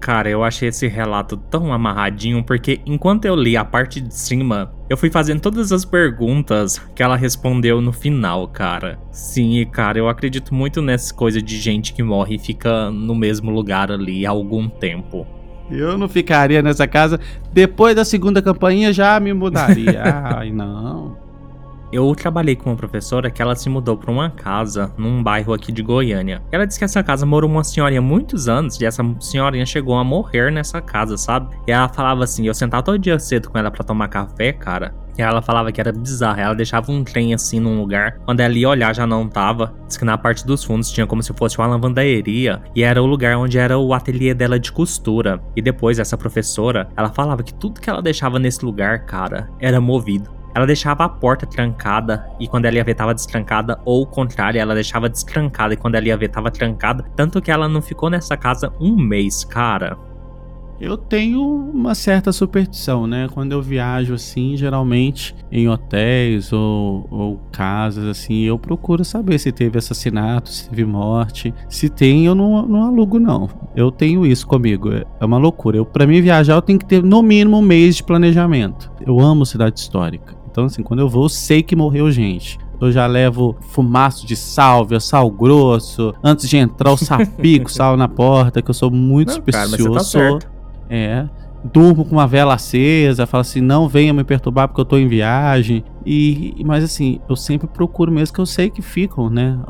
Cara, 0.00 0.30
eu 0.30 0.44
achei 0.44 0.68
esse 0.68 0.86
relato 0.86 1.36
tão 1.36 1.72
amarradinho 1.72 2.42
porque 2.42 2.80
enquanto 2.86 3.24
eu 3.24 3.34
li 3.34 3.56
a 3.56 3.64
parte 3.64 4.00
de 4.00 4.14
cima, 4.14 4.72
eu 4.88 4.96
fui 4.96 5.10
fazendo 5.10 5.40
todas 5.40 5.72
as 5.72 5.84
perguntas 5.84 6.78
que 6.94 7.02
ela 7.02 7.16
respondeu 7.16 7.80
no 7.80 7.92
final, 7.92 8.46
cara. 8.48 8.98
Sim, 9.10 9.66
cara, 9.70 9.98
eu 9.98 10.08
acredito 10.08 10.54
muito 10.54 10.80
nessa 10.80 11.12
coisa 11.12 11.42
de 11.42 11.58
gente 11.58 11.92
que 11.92 12.02
morre 12.02 12.36
e 12.36 12.38
fica 12.38 12.90
no 12.90 13.14
mesmo 13.14 13.50
lugar 13.50 13.90
ali 13.90 14.24
há 14.24 14.30
algum 14.30 14.68
tempo. 14.68 15.26
Eu 15.70 15.98
não 15.98 16.08
ficaria 16.08 16.62
nessa 16.62 16.86
casa. 16.86 17.20
Depois 17.52 17.94
da 17.94 18.04
segunda 18.04 18.40
campainha 18.40 18.92
já 18.92 19.20
me 19.20 19.32
mudaria. 19.34 20.02
Ai, 20.36 20.50
não. 20.50 21.27
Eu 21.90 22.14
trabalhei 22.14 22.54
com 22.54 22.68
uma 22.70 22.76
professora 22.76 23.30
que 23.30 23.40
ela 23.40 23.56
se 23.56 23.68
mudou 23.70 23.96
para 23.96 24.10
uma 24.10 24.28
casa 24.28 24.92
num 24.98 25.22
bairro 25.22 25.54
aqui 25.54 25.72
de 25.72 25.82
Goiânia. 25.82 26.42
Ela 26.52 26.66
disse 26.66 26.78
que 26.78 26.84
essa 26.84 27.02
casa 27.02 27.24
morou 27.24 27.50
uma 27.50 27.64
senhorinha 27.64 28.02
muitos 28.02 28.46
anos 28.46 28.78
e 28.78 28.84
essa 28.84 29.02
senhorinha 29.20 29.64
chegou 29.64 29.96
a 29.96 30.04
morrer 30.04 30.52
nessa 30.52 30.82
casa, 30.82 31.16
sabe? 31.16 31.56
E 31.66 31.72
ela 31.72 31.88
falava 31.88 32.24
assim: 32.24 32.46
eu 32.46 32.52
sentava 32.52 32.82
todo 32.82 32.98
dia 32.98 33.18
cedo 33.18 33.48
com 33.48 33.58
ela 33.58 33.70
para 33.70 33.84
tomar 33.84 34.08
café, 34.08 34.52
cara. 34.52 34.94
E 35.16 35.22
ela 35.22 35.42
falava 35.42 35.72
que 35.72 35.80
era 35.80 35.90
bizarro. 35.90 36.38
Ela 36.38 36.54
deixava 36.54 36.92
um 36.92 37.02
trem 37.02 37.34
assim 37.34 37.58
num 37.58 37.80
lugar. 37.80 38.18
Quando 38.24 38.38
ela 38.38 38.54
ia 38.54 38.68
olhar, 38.68 38.94
já 38.94 39.04
não 39.04 39.28
tava. 39.28 39.74
Diz 39.86 39.96
que 39.96 40.04
na 40.04 40.16
parte 40.16 40.46
dos 40.46 40.62
fundos 40.62 40.92
tinha 40.92 41.08
como 41.08 41.24
se 41.24 41.32
fosse 41.32 41.58
uma 41.58 41.66
lavanderia. 41.66 42.62
E 42.72 42.84
era 42.84 43.02
o 43.02 43.06
lugar 43.06 43.36
onde 43.36 43.58
era 43.58 43.76
o 43.76 43.92
ateliê 43.92 44.32
dela 44.32 44.60
de 44.60 44.70
costura. 44.70 45.42
E 45.56 45.60
depois, 45.60 45.98
essa 45.98 46.16
professora, 46.16 46.88
ela 46.96 47.08
falava 47.08 47.42
que 47.42 47.52
tudo 47.52 47.80
que 47.80 47.90
ela 47.90 48.00
deixava 48.00 48.38
nesse 48.38 48.64
lugar, 48.64 49.06
cara, 49.06 49.50
era 49.58 49.80
movido. 49.80 50.37
Ela 50.58 50.66
deixava 50.66 51.04
a 51.04 51.08
porta 51.08 51.46
trancada 51.46 52.28
e 52.40 52.48
quando 52.48 52.64
ela 52.64 52.74
ia 52.74 52.82
ver 52.82 52.96
tava 52.96 53.14
destrancada, 53.14 53.78
ou 53.84 54.02
o 54.02 54.06
contrário, 54.06 54.60
ela 54.60 54.74
deixava 54.74 55.08
destrancada 55.08 55.72
e 55.72 55.76
quando 55.76 55.94
ela 55.94 56.08
ia 56.08 56.16
ver 56.16 56.30
tava 56.30 56.50
trancada. 56.50 57.04
Tanto 57.14 57.40
que 57.40 57.48
ela 57.48 57.68
não 57.68 57.80
ficou 57.80 58.10
nessa 58.10 58.36
casa 58.36 58.72
um 58.80 58.96
mês, 58.96 59.44
cara. 59.44 59.96
Eu 60.80 60.96
tenho 60.96 61.44
uma 61.44 61.94
certa 61.94 62.32
superstição, 62.32 63.06
né? 63.06 63.28
Quando 63.32 63.52
eu 63.52 63.62
viajo 63.62 64.14
assim, 64.14 64.56
geralmente 64.56 65.32
em 65.50 65.68
hotéis 65.68 66.52
ou, 66.52 67.06
ou, 67.08 67.40
casas 67.52 68.04
assim, 68.04 68.42
eu 68.42 68.58
procuro 68.58 69.04
saber 69.04 69.38
se 69.38 69.52
teve 69.52 69.78
assassinato, 69.78 70.50
se 70.50 70.68
teve 70.68 70.84
morte. 70.84 71.54
Se 71.68 71.88
tem, 71.88 72.26
eu 72.26 72.34
não, 72.34 72.66
não 72.66 72.82
alugo, 72.82 73.20
não. 73.20 73.48
Eu 73.76 73.92
tenho 73.92 74.26
isso 74.26 74.44
comigo. 74.44 74.90
É 74.90 75.24
uma 75.24 75.38
loucura. 75.38 75.76
Eu, 75.76 75.86
para 75.86 76.04
mim 76.04 76.20
viajar, 76.20 76.54
eu 76.54 76.62
tenho 76.62 76.80
que 76.80 76.86
ter 76.86 77.00
no 77.00 77.22
mínimo 77.22 77.58
um 77.58 77.62
mês 77.62 77.94
de 77.94 78.02
planejamento. 78.02 78.90
Eu 79.04 79.20
amo 79.20 79.46
cidade 79.46 79.78
histórica. 79.78 80.37
Então, 80.58 80.66
assim, 80.66 80.82
quando 80.82 80.98
eu 80.98 81.08
vou, 81.08 81.26
eu 81.26 81.28
sei 81.28 81.62
que 81.62 81.76
morreu 81.76 82.10
gente. 82.10 82.58
Eu 82.80 82.90
já 82.90 83.06
levo 83.06 83.56
fumaço 83.60 84.26
de 84.26 84.34
sálvia, 84.34 84.98
sal 84.98 85.30
grosso. 85.30 86.12
Antes 86.22 86.48
de 86.48 86.56
entrar, 86.56 86.90
o 86.90 86.96
sapico, 86.96 87.70
sal 87.70 87.96
na 87.96 88.08
porta, 88.08 88.60
que 88.60 88.68
eu 88.68 88.74
sou 88.74 88.90
muito 88.90 89.28
Não, 89.28 89.34
supersticioso. 89.36 90.38
Tá 90.40 90.48
é. 90.90 91.28
Durmo 91.62 92.04
com 92.04 92.16
uma 92.16 92.26
vela 92.26 92.54
acesa, 92.54 93.24
falo 93.24 93.42
assim, 93.42 93.60
não 93.60 93.88
venha 93.88 94.12
me 94.12 94.24
perturbar 94.24 94.66
porque 94.66 94.80
eu 94.80 94.84
tô 94.84 94.98
em 94.98 95.06
viagem. 95.06 95.84
E, 96.10 96.64
mas 96.64 96.82
assim, 96.82 97.20
eu 97.28 97.36
sempre 97.36 97.68
procuro 97.68 98.10
mesmo 98.10 98.34
que 98.34 98.40
eu 98.40 98.46
sei 98.46 98.70
que 98.70 98.80
ficam, 98.80 99.28
né? 99.28 99.60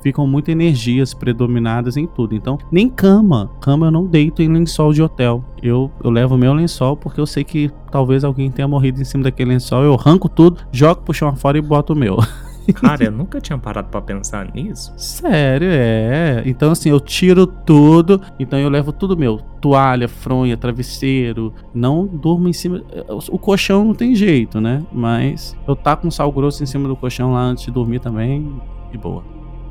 Ficam 0.00 0.24
muitas 0.24 0.52
energias 0.52 1.12
predominadas 1.12 1.96
em 1.96 2.06
tudo. 2.06 2.32
Então, 2.32 2.56
nem 2.70 2.88
cama. 2.88 3.50
Cama 3.60 3.88
eu 3.88 3.90
não 3.90 4.06
deito 4.06 4.40
em 4.40 4.46
lençol 4.46 4.92
de 4.92 5.02
hotel. 5.02 5.44
Eu, 5.60 5.90
eu 6.04 6.08
levo 6.08 6.38
meu 6.38 6.54
lençol 6.54 6.96
porque 6.96 7.20
eu 7.20 7.26
sei 7.26 7.42
que 7.42 7.72
talvez 7.90 8.22
alguém 8.22 8.52
tenha 8.52 8.68
morrido 8.68 9.00
em 9.00 9.04
cima 9.04 9.24
daquele 9.24 9.50
lençol. 9.50 9.82
Eu 9.82 9.94
arranco 9.94 10.28
tudo, 10.28 10.60
jogo 10.70 11.02
pro 11.02 11.12
chão 11.12 11.34
fora 11.34 11.58
e 11.58 11.60
boto 11.60 11.92
o 11.92 11.96
meu. 11.96 12.18
Cara, 12.72 13.04
eu 13.04 13.10
nunca 13.10 13.40
tinha 13.40 13.58
parado 13.58 13.88
para 13.88 14.00
pensar 14.00 14.50
nisso. 14.54 14.92
Sério, 14.96 15.68
é. 15.70 16.42
Então, 16.46 16.72
assim, 16.72 16.90
eu 16.90 17.00
tiro 17.00 17.46
tudo. 17.46 18.20
Então, 18.38 18.58
eu 18.58 18.68
levo 18.68 18.92
tudo 18.92 19.16
meu: 19.16 19.38
toalha, 19.60 20.08
fronha, 20.08 20.56
travesseiro. 20.56 21.52
Não 21.74 22.06
durmo 22.06 22.48
em 22.48 22.52
cima. 22.52 22.82
O 23.30 23.38
colchão 23.38 23.84
não 23.84 23.94
tem 23.94 24.14
jeito, 24.14 24.60
né? 24.60 24.82
Mas 24.92 25.56
eu 25.66 25.76
tá 25.76 25.96
com 25.96 26.10
sal 26.10 26.30
grosso 26.32 26.62
em 26.62 26.66
cima 26.66 26.88
do 26.88 26.96
colchão 26.96 27.32
lá 27.32 27.40
antes 27.40 27.64
de 27.64 27.70
dormir 27.70 28.00
também. 28.00 28.60
E 28.92 28.98
boa. 28.98 29.22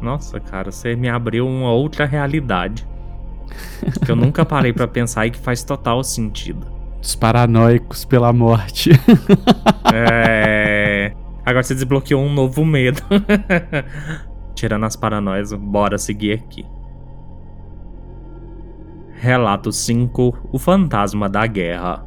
Nossa, 0.02 0.40
cara, 0.40 0.72
você 0.72 0.96
me 0.96 1.10
abriu 1.10 1.46
uma 1.48 1.72
outra 1.72 2.06
realidade. 2.06 2.88
que 4.06 4.12
eu 4.12 4.16
nunca 4.16 4.46
parei 4.46 4.72
para 4.72 4.88
pensar 4.88 5.26
e 5.26 5.32
que 5.32 5.40
faz 5.40 5.64
total 5.64 6.04
sentido. 6.04 6.68
Os 7.02 7.16
paranoicos 7.16 8.06
pela 8.06 8.32
morte. 8.34 8.92
é. 9.94 11.14
Agora 11.50 11.64
você 11.64 11.74
desbloqueou 11.74 12.22
um 12.22 12.32
novo 12.32 12.64
medo. 12.64 13.02
Tirando 14.54 14.86
as 14.86 14.96
paranoias, 14.96 15.52
bora 15.52 15.98
seguir 15.98 16.34
aqui. 16.34 16.64
Relato 19.14 19.72
5 19.72 20.50
O 20.52 20.60
Fantasma 20.60 21.28
da 21.28 21.48
Guerra 21.48 22.06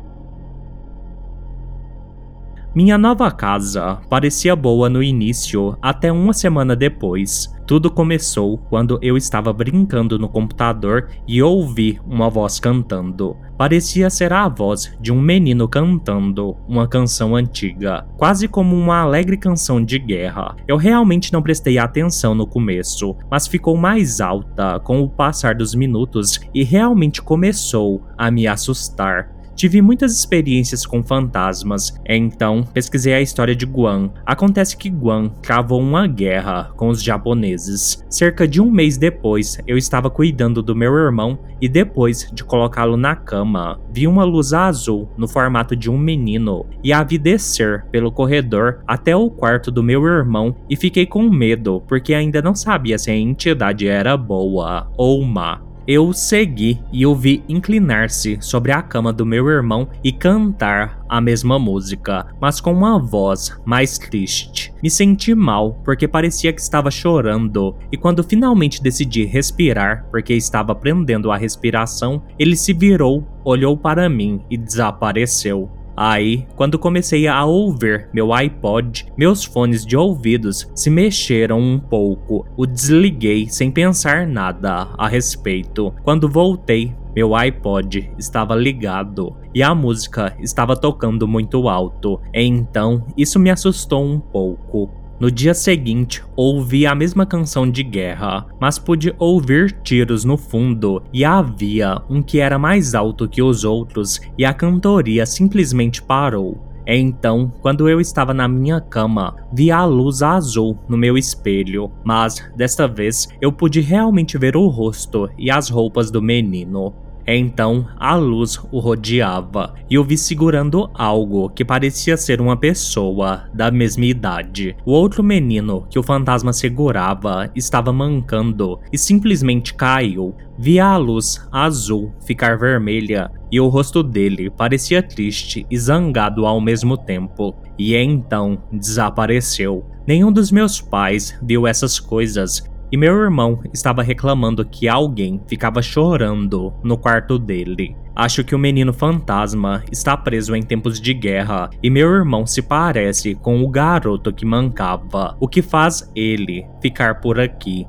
minha 2.74 2.96
nova 2.96 3.30
casa 3.30 4.00
parecia 4.08 4.56
boa 4.56 4.88
no 4.88 5.02
início, 5.02 5.76
até 5.82 6.10
uma 6.10 6.32
semana 6.32 6.74
depois. 6.74 7.52
Tudo 7.66 7.90
começou 7.90 8.56
quando 8.56 8.98
eu 9.02 9.14
estava 9.16 9.52
brincando 9.52 10.18
no 10.18 10.28
computador 10.28 11.10
e 11.28 11.42
ouvi 11.42 12.00
uma 12.06 12.30
voz 12.30 12.58
cantando. 12.58 13.36
Parecia 13.58 14.08
ser 14.08 14.32
a 14.32 14.48
voz 14.48 14.96
de 15.00 15.12
um 15.12 15.20
menino 15.20 15.68
cantando 15.68 16.56
uma 16.66 16.88
canção 16.88 17.36
antiga, 17.36 18.06
quase 18.16 18.48
como 18.48 18.74
uma 18.74 19.00
alegre 19.00 19.36
canção 19.36 19.84
de 19.84 19.98
guerra. 19.98 20.56
Eu 20.66 20.78
realmente 20.78 21.32
não 21.32 21.42
prestei 21.42 21.76
atenção 21.76 22.34
no 22.34 22.46
começo, 22.46 23.14
mas 23.30 23.46
ficou 23.46 23.76
mais 23.76 24.20
alta 24.20 24.80
com 24.80 25.02
o 25.02 25.08
passar 25.08 25.54
dos 25.54 25.74
minutos 25.74 26.40
e 26.54 26.64
realmente 26.64 27.20
começou 27.20 28.02
a 28.16 28.30
me 28.30 28.46
assustar. 28.46 29.41
Tive 29.54 29.80
muitas 29.80 30.12
experiências 30.12 30.84
com 30.86 31.02
fantasmas, 31.02 31.94
então 32.06 32.64
pesquisei 32.72 33.14
a 33.14 33.20
história 33.20 33.54
de 33.54 33.66
Guan. 33.66 34.10
Acontece 34.26 34.76
que 34.76 34.88
Guan 34.88 35.28
travou 35.42 35.80
uma 35.80 36.06
guerra 36.06 36.70
com 36.76 36.88
os 36.88 37.02
japoneses. 37.02 38.04
Cerca 38.08 38.46
de 38.46 38.60
um 38.60 38.70
mês 38.70 38.96
depois, 38.96 39.58
eu 39.66 39.76
estava 39.76 40.10
cuidando 40.10 40.62
do 40.62 40.74
meu 40.74 40.92
irmão 40.94 41.38
e 41.60 41.68
depois 41.68 42.28
de 42.32 42.42
colocá-lo 42.42 42.96
na 42.96 43.14
cama, 43.14 43.80
vi 43.92 44.06
uma 44.06 44.24
luz 44.24 44.52
azul 44.52 45.08
no 45.16 45.28
formato 45.28 45.76
de 45.76 45.88
um 45.88 45.96
menino 45.96 46.66
e 46.82 46.92
a 46.92 47.02
vi 47.04 47.18
descer 47.18 47.84
pelo 47.90 48.10
corredor 48.10 48.82
até 48.86 49.14
o 49.14 49.30
quarto 49.30 49.70
do 49.70 49.82
meu 49.82 50.04
irmão 50.04 50.56
e 50.68 50.76
fiquei 50.76 51.06
com 51.06 51.30
medo 51.30 51.82
porque 51.86 52.14
ainda 52.14 52.42
não 52.42 52.54
sabia 52.54 52.98
se 52.98 53.10
a 53.10 53.16
entidade 53.16 53.86
era 53.86 54.16
boa 54.16 54.90
ou 54.96 55.22
má. 55.22 55.60
Eu 55.86 56.06
o 56.06 56.12
segui 56.12 56.80
e 56.92 57.04
o 57.04 57.14
vi 57.14 57.42
inclinar-se 57.48 58.38
sobre 58.40 58.70
a 58.70 58.80
cama 58.80 59.12
do 59.12 59.26
meu 59.26 59.48
irmão 59.48 59.88
e 60.04 60.12
cantar 60.12 61.04
a 61.08 61.20
mesma 61.20 61.58
música, 61.58 62.26
mas 62.40 62.60
com 62.60 62.72
uma 62.72 62.98
voz 62.98 63.60
mais 63.64 63.98
triste. 63.98 64.72
Me 64.82 64.88
senti 64.88 65.34
mal 65.34 65.80
porque 65.84 66.06
parecia 66.06 66.52
que 66.52 66.60
estava 66.60 66.90
chorando, 66.90 67.76
e 67.90 67.96
quando 67.96 68.22
finalmente 68.22 68.82
decidi 68.82 69.24
respirar, 69.24 70.06
porque 70.10 70.34
estava 70.34 70.74
prendendo 70.74 71.30
a 71.30 71.36
respiração, 71.36 72.22
ele 72.38 72.56
se 72.56 72.72
virou, 72.72 73.26
olhou 73.44 73.76
para 73.76 74.08
mim 74.08 74.40
e 74.48 74.56
desapareceu. 74.56 75.81
Aí, 75.96 76.46
quando 76.56 76.78
comecei 76.78 77.26
a 77.26 77.44
ouvir 77.44 78.08
meu 78.12 78.32
iPod, 78.32 79.06
meus 79.16 79.44
fones 79.44 79.84
de 79.84 79.96
ouvidos 79.96 80.70
se 80.74 80.90
mexeram 80.90 81.60
um 81.60 81.78
pouco. 81.78 82.46
O 82.56 82.66
desliguei 82.66 83.48
sem 83.48 83.70
pensar 83.70 84.26
nada 84.26 84.88
a 84.96 85.08
respeito. 85.08 85.92
Quando 86.02 86.28
voltei, 86.28 86.94
meu 87.14 87.34
iPod 87.34 88.10
estava 88.18 88.54
ligado 88.54 89.36
e 89.54 89.62
a 89.62 89.74
música 89.74 90.34
estava 90.40 90.74
tocando 90.74 91.28
muito 91.28 91.68
alto. 91.68 92.20
Então, 92.32 93.04
isso 93.16 93.38
me 93.38 93.50
assustou 93.50 94.02
um 94.02 94.18
pouco. 94.18 95.01
No 95.22 95.30
dia 95.30 95.54
seguinte, 95.54 96.20
ouvi 96.34 96.84
a 96.84 96.96
mesma 96.96 97.24
canção 97.24 97.70
de 97.70 97.84
guerra, 97.84 98.44
mas 98.60 98.76
pude 98.76 99.14
ouvir 99.20 99.70
tiros 99.70 100.24
no 100.24 100.36
fundo 100.36 101.00
e 101.12 101.24
havia 101.24 102.02
um 102.10 102.20
que 102.20 102.40
era 102.40 102.58
mais 102.58 102.92
alto 102.92 103.28
que 103.28 103.40
os 103.40 103.62
outros 103.62 104.20
e 104.36 104.44
a 104.44 104.52
cantoria 104.52 105.24
simplesmente 105.24 106.02
parou. 106.02 106.60
Então, 106.84 107.52
quando 107.60 107.88
eu 107.88 108.00
estava 108.00 108.34
na 108.34 108.48
minha 108.48 108.80
cama, 108.80 109.36
vi 109.52 109.70
a 109.70 109.84
luz 109.84 110.22
azul 110.22 110.76
no 110.88 110.96
meu 110.96 111.16
espelho, 111.16 111.92
mas 112.02 112.44
desta 112.56 112.88
vez 112.88 113.28
eu 113.40 113.52
pude 113.52 113.80
realmente 113.80 114.36
ver 114.36 114.56
o 114.56 114.66
rosto 114.66 115.30
e 115.38 115.52
as 115.52 115.68
roupas 115.68 116.10
do 116.10 116.20
menino. 116.20 116.92
Então 117.26 117.86
a 117.96 118.14
luz 118.14 118.58
o 118.70 118.78
rodeava 118.78 119.74
e 119.88 119.94
eu 119.94 120.04
vi 120.04 120.16
segurando 120.16 120.90
algo 120.94 121.48
que 121.50 121.64
parecia 121.64 122.16
ser 122.16 122.40
uma 122.40 122.56
pessoa 122.56 123.44
da 123.54 123.70
mesma 123.70 124.04
idade. 124.04 124.76
O 124.84 124.92
outro 124.92 125.22
menino 125.22 125.86
que 125.90 125.98
o 125.98 126.02
fantasma 126.02 126.52
segurava 126.52 127.50
estava 127.54 127.92
mancando 127.92 128.78
e 128.92 128.98
simplesmente 128.98 129.74
caiu. 129.74 130.34
Vi 130.58 130.78
a 130.78 130.96
luz 130.96 131.46
azul 131.50 132.12
ficar 132.26 132.58
vermelha 132.58 133.30
e 133.50 133.60
o 133.60 133.68
rosto 133.68 134.02
dele 134.02 134.50
parecia 134.50 135.02
triste 135.02 135.66
e 135.70 135.78
zangado 135.78 136.46
ao 136.46 136.60
mesmo 136.60 136.96
tempo. 136.96 137.54
E 137.78 137.94
então 137.96 138.62
desapareceu. 138.72 139.84
Nenhum 140.06 140.32
dos 140.32 140.50
meus 140.50 140.80
pais 140.80 141.38
viu 141.42 141.66
essas 141.66 142.00
coisas 142.00 142.64
e 142.92 142.96
meu 142.98 143.16
irmão 143.16 143.58
estava 143.72 144.02
reclamando 144.02 144.66
que 144.66 144.86
alguém 144.86 145.40
ficava 145.46 145.80
chorando 145.80 146.74
no 146.84 146.98
quarto 146.98 147.38
dele. 147.38 147.96
Acho 148.14 148.44
que 148.44 148.54
o 148.54 148.58
menino 148.58 148.92
fantasma 148.92 149.82
está 149.90 150.14
preso 150.14 150.54
em 150.54 150.62
tempos 150.62 151.00
de 151.00 151.14
guerra 151.14 151.70
e 151.82 151.88
meu 151.88 152.10
irmão 152.10 152.46
se 152.46 152.60
parece 152.60 153.34
com 153.34 153.62
o 153.62 153.68
garoto 153.70 154.30
que 154.30 154.44
mancava, 154.44 155.34
o 155.40 155.48
que 155.48 155.62
faz 155.62 156.12
ele 156.14 156.66
ficar 156.82 157.22
por 157.22 157.40
aqui. 157.40 157.86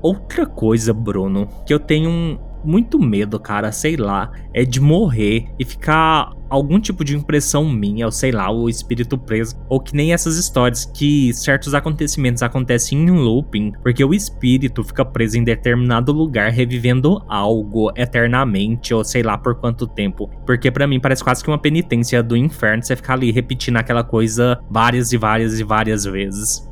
Outra 0.00 0.46
coisa, 0.46 0.94
Bruno, 0.94 1.48
que 1.66 1.74
eu 1.74 1.80
tenho 1.80 2.38
muito 2.64 2.98
medo, 2.98 3.38
cara, 3.38 3.72
sei 3.72 3.96
lá, 3.96 4.30
é 4.52 4.64
de 4.64 4.80
morrer 4.80 5.46
e 5.58 5.64
ficar 5.64 6.32
algum 6.48 6.80
tipo 6.80 7.04
de 7.04 7.16
impressão 7.16 7.70
minha, 7.70 8.06
ou 8.06 8.12
sei 8.12 8.32
lá, 8.32 8.50
o 8.50 8.68
espírito 8.68 9.16
preso, 9.16 9.56
ou 9.68 9.80
que 9.80 9.94
nem 9.94 10.12
essas 10.12 10.36
histórias 10.36 10.84
que 10.84 11.32
certos 11.32 11.74
acontecimentos 11.74 12.42
acontecem 12.42 12.98
em 12.98 13.10
looping, 13.10 13.72
porque 13.82 14.04
o 14.04 14.12
espírito 14.12 14.82
fica 14.82 15.04
preso 15.04 15.38
em 15.38 15.44
determinado 15.44 16.12
lugar 16.12 16.50
revivendo 16.50 17.22
algo 17.28 17.92
eternamente, 17.96 18.92
ou 18.92 19.04
sei 19.04 19.22
lá 19.22 19.38
por 19.38 19.54
quanto 19.54 19.86
tempo. 19.86 20.28
Porque 20.44 20.70
para 20.70 20.86
mim 20.86 20.98
parece 20.98 21.22
quase 21.22 21.44
que 21.44 21.50
uma 21.50 21.58
penitência 21.58 22.22
do 22.22 22.36
inferno 22.36 22.82
você 22.82 22.96
ficar 22.96 23.14
ali 23.14 23.30
repetindo 23.30 23.76
aquela 23.76 24.02
coisa 24.02 24.58
várias 24.68 25.12
e 25.12 25.16
várias 25.16 25.60
e 25.60 25.62
várias 25.62 26.04
vezes. 26.04 26.69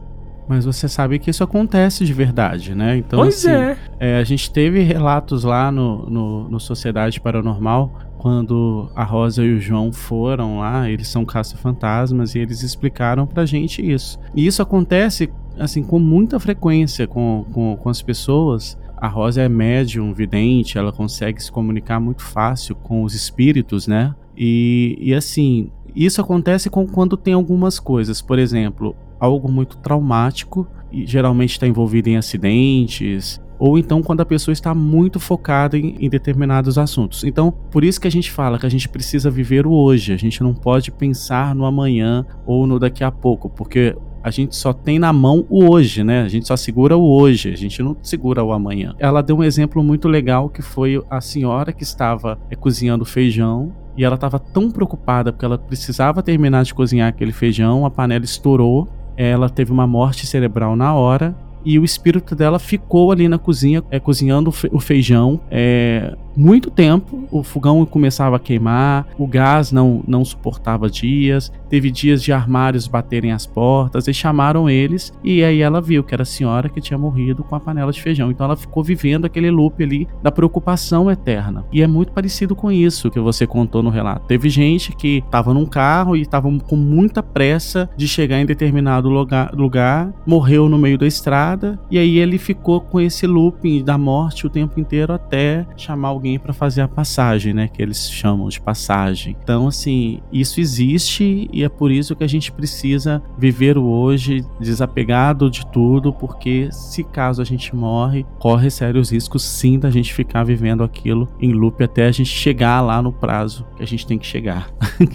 Mas 0.48 0.64
você 0.64 0.88
sabe 0.88 1.18
que 1.18 1.28
isso 1.28 1.44
acontece 1.44 2.04
de 2.06 2.12
verdade, 2.14 2.74
né? 2.74 2.96
Então, 2.96 3.20
pois 3.20 3.44
assim, 3.44 3.50
é. 3.50 3.76
é. 4.00 4.18
A 4.18 4.24
gente 4.24 4.50
teve 4.50 4.80
relatos 4.82 5.44
lá 5.44 5.70
no, 5.70 6.08
no, 6.08 6.48
no, 6.48 6.58
Sociedade 6.58 7.20
Paranormal, 7.20 7.92
quando 8.16 8.90
a 8.96 9.04
Rosa 9.04 9.44
e 9.44 9.52
o 9.52 9.60
João 9.60 9.92
foram 9.92 10.58
lá, 10.58 10.88
eles 10.88 11.08
são 11.08 11.24
caça-fantasmas 11.24 12.34
e 12.34 12.38
eles 12.38 12.62
explicaram 12.62 13.26
pra 13.26 13.44
gente 13.44 13.86
isso. 13.86 14.18
E 14.34 14.46
isso 14.46 14.62
acontece, 14.62 15.30
assim, 15.58 15.82
com 15.82 15.98
muita 15.98 16.40
frequência 16.40 17.06
com, 17.06 17.44
com, 17.52 17.76
com 17.76 17.88
as 17.90 18.00
pessoas. 18.00 18.78
A 18.96 19.06
Rosa 19.06 19.42
é 19.42 19.48
médium, 19.48 20.14
vidente, 20.14 20.78
ela 20.78 20.92
consegue 20.92 21.42
se 21.42 21.52
comunicar 21.52 22.00
muito 22.00 22.22
fácil 22.22 22.74
com 22.74 23.02
os 23.04 23.14
espíritos, 23.14 23.86
né? 23.86 24.14
E, 24.36 24.96
e 25.00 25.14
assim, 25.14 25.70
isso 25.94 26.20
acontece 26.20 26.70
com 26.70 26.86
quando 26.86 27.16
tem 27.16 27.34
algumas 27.34 27.78
coisas. 27.78 28.22
Por 28.22 28.38
exemplo, 28.38 28.96
algo 29.18 29.50
muito 29.50 29.76
traumático 29.78 30.66
e 30.90 31.06
geralmente 31.06 31.52
está 31.52 31.66
envolvido 31.66 32.08
em 32.08 32.16
acidentes 32.16 33.40
ou 33.58 33.78
então 33.78 34.02
quando 34.02 34.20
a 34.20 34.26
pessoa 34.26 34.52
está 34.52 34.74
muito 34.74 35.18
focada 35.18 35.76
em, 35.76 35.96
em, 36.00 36.08
determinados 36.08 36.78
assuntos. 36.78 37.24
Então, 37.24 37.50
por 37.50 37.82
isso 37.82 38.00
que 38.00 38.06
a 38.06 38.10
gente 38.10 38.30
fala 38.30 38.58
que 38.58 38.66
a 38.66 38.70
gente 38.70 38.88
precisa 38.88 39.30
viver 39.30 39.66
o 39.66 39.72
hoje, 39.72 40.12
a 40.12 40.16
gente 40.16 40.42
não 40.42 40.54
pode 40.54 40.90
pensar 40.90 41.54
no 41.54 41.64
amanhã 41.64 42.24
ou 42.46 42.66
no 42.66 42.78
daqui 42.78 43.02
a 43.02 43.10
pouco, 43.10 43.48
porque 43.48 43.96
a 44.22 44.30
gente 44.30 44.54
só 44.54 44.72
tem 44.72 44.98
na 44.98 45.12
mão 45.12 45.46
o 45.48 45.70
hoje, 45.70 46.04
né? 46.04 46.22
A 46.22 46.28
gente 46.28 46.46
só 46.46 46.56
segura 46.56 46.96
o 46.96 47.08
hoje, 47.08 47.52
a 47.52 47.56
gente 47.56 47.82
não 47.82 47.96
segura 48.02 48.42
o 48.44 48.52
amanhã. 48.52 48.94
Ela 48.98 49.22
deu 49.22 49.38
um 49.38 49.44
exemplo 49.44 49.82
muito 49.82 50.08
legal 50.08 50.48
que 50.48 50.60
foi 50.60 51.02
a 51.08 51.20
senhora 51.20 51.72
que 51.72 51.82
estava 51.82 52.38
é, 52.50 52.56
cozinhando 52.56 53.04
feijão 53.04 53.72
e 53.96 54.04
ela 54.04 54.16
estava 54.16 54.38
tão 54.38 54.70
preocupada 54.70 55.32
porque 55.32 55.44
ela 55.44 55.58
precisava 55.58 56.22
terminar 56.22 56.64
de 56.64 56.74
cozinhar 56.74 57.08
aquele 57.08 57.32
feijão, 57.32 57.86
a 57.86 57.90
panela 57.90 58.24
estourou 58.24 58.88
ela 59.18 59.50
teve 59.50 59.72
uma 59.72 59.86
morte 59.86 60.26
cerebral 60.26 60.76
na 60.76 60.94
hora 60.94 61.34
e 61.64 61.78
o 61.78 61.84
espírito 61.84 62.36
dela 62.36 62.58
ficou 62.58 63.10
ali 63.10 63.28
na 63.28 63.36
cozinha, 63.36 63.82
é, 63.90 63.98
cozinhando 63.98 64.54
o 64.70 64.80
feijão. 64.80 65.40
É, 65.50 66.16
muito 66.38 66.70
tempo, 66.70 67.26
o 67.32 67.42
fogão 67.42 67.84
começava 67.84 68.36
a 68.36 68.38
queimar, 68.38 69.08
o 69.18 69.26
gás 69.26 69.72
não, 69.72 70.04
não 70.06 70.24
suportava 70.24 70.88
dias, 70.88 71.52
teve 71.68 71.90
dias 71.90 72.22
de 72.22 72.32
armários 72.32 72.86
baterem 72.86 73.32
as 73.32 73.44
portas, 73.44 74.06
e 74.06 74.14
chamaram 74.14 74.70
eles, 74.70 75.12
e 75.24 75.42
aí 75.42 75.60
ela 75.60 75.80
viu 75.80 76.04
que 76.04 76.14
era 76.14 76.22
a 76.22 76.26
senhora 76.26 76.68
que 76.68 76.80
tinha 76.80 76.96
morrido 76.96 77.42
com 77.42 77.56
a 77.56 77.60
panela 77.60 77.90
de 77.90 78.00
feijão. 78.00 78.30
Então 78.30 78.46
ela 78.46 78.56
ficou 78.56 78.84
vivendo 78.84 79.24
aquele 79.24 79.50
loop 79.50 79.82
ali 79.82 80.06
da 80.22 80.30
preocupação 80.30 81.10
eterna. 81.10 81.64
E 81.72 81.82
é 81.82 81.88
muito 81.88 82.12
parecido 82.12 82.54
com 82.54 82.70
isso 82.70 83.10
que 83.10 83.18
você 83.18 83.44
contou 83.44 83.82
no 83.82 83.90
relato. 83.90 84.26
Teve 84.28 84.48
gente 84.48 84.94
que 84.94 85.18
estava 85.18 85.52
num 85.52 85.66
carro 85.66 86.16
e 86.16 86.22
estava 86.22 86.48
com 86.60 86.76
muita 86.76 87.20
pressa 87.20 87.90
de 87.96 88.06
chegar 88.06 88.40
em 88.40 88.46
determinado 88.46 89.08
lugar, 89.08 89.52
lugar, 89.54 90.12
morreu 90.24 90.68
no 90.68 90.78
meio 90.78 90.96
da 90.96 91.06
estrada, 91.06 91.80
e 91.90 91.98
aí 91.98 92.16
ele 92.18 92.38
ficou 92.38 92.80
com 92.80 93.00
esse 93.00 93.26
looping 93.26 93.82
da 93.82 93.98
morte 93.98 94.46
o 94.46 94.50
tempo 94.50 94.78
inteiro 94.78 95.12
até 95.12 95.66
chamar 95.76 96.08
alguém 96.08 96.27
alguém 96.28 96.38
para 96.38 96.52
fazer 96.52 96.82
a 96.82 96.88
passagem, 96.88 97.54
né? 97.54 97.68
Que 97.68 97.82
eles 97.82 98.10
chamam 98.10 98.48
de 98.48 98.60
passagem. 98.60 99.36
Então, 99.42 99.66
assim, 99.66 100.20
isso 100.32 100.60
existe 100.60 101.48
e 101.52 101.64
é 101.64 101.68
por 101.68 101.90
isso 101.90 102.14
que 102.14 102.24
a 102.24 102.28
gente 102.28 102.52
precisa 102.52 103.22
viver 103.38 103.78
o 103.78 103.84
hoje 103.84 104.44
desapegado 104.60 105.50
de 105.50 105.66
tudo, 105.66 106.12
porque 106.12 106.68
se 106.70 107.02
caso 107.02 107.40
a 107.40 107.44
gente 107.44 107.74
morre, 107.74 108.26
corre 108.38 108.70
sérios 108.70 109.10
riscos 109.10 109.44
sim 109.44 109.78
da 109.78 109.90
gente 109.90 110.12
ficar 110.12 110.44
vivendo 110.44 110.82
aquilo 110.82 111.28
em 111.40 111.52
loop 111.52 111.82
até 111.82 112.06
a 112.06 112.12
gente 112.12 112.30
chegar 112.30 112.80
lá 112.80 113.00
no 113.00 113.12
prazo 113.12 113.66
que 113.76 113.82
a 113.82 113.86
gente 113.86 114.06
tem 114.06 114.18
que 114.18 114.26
chegar. 114.26 114.68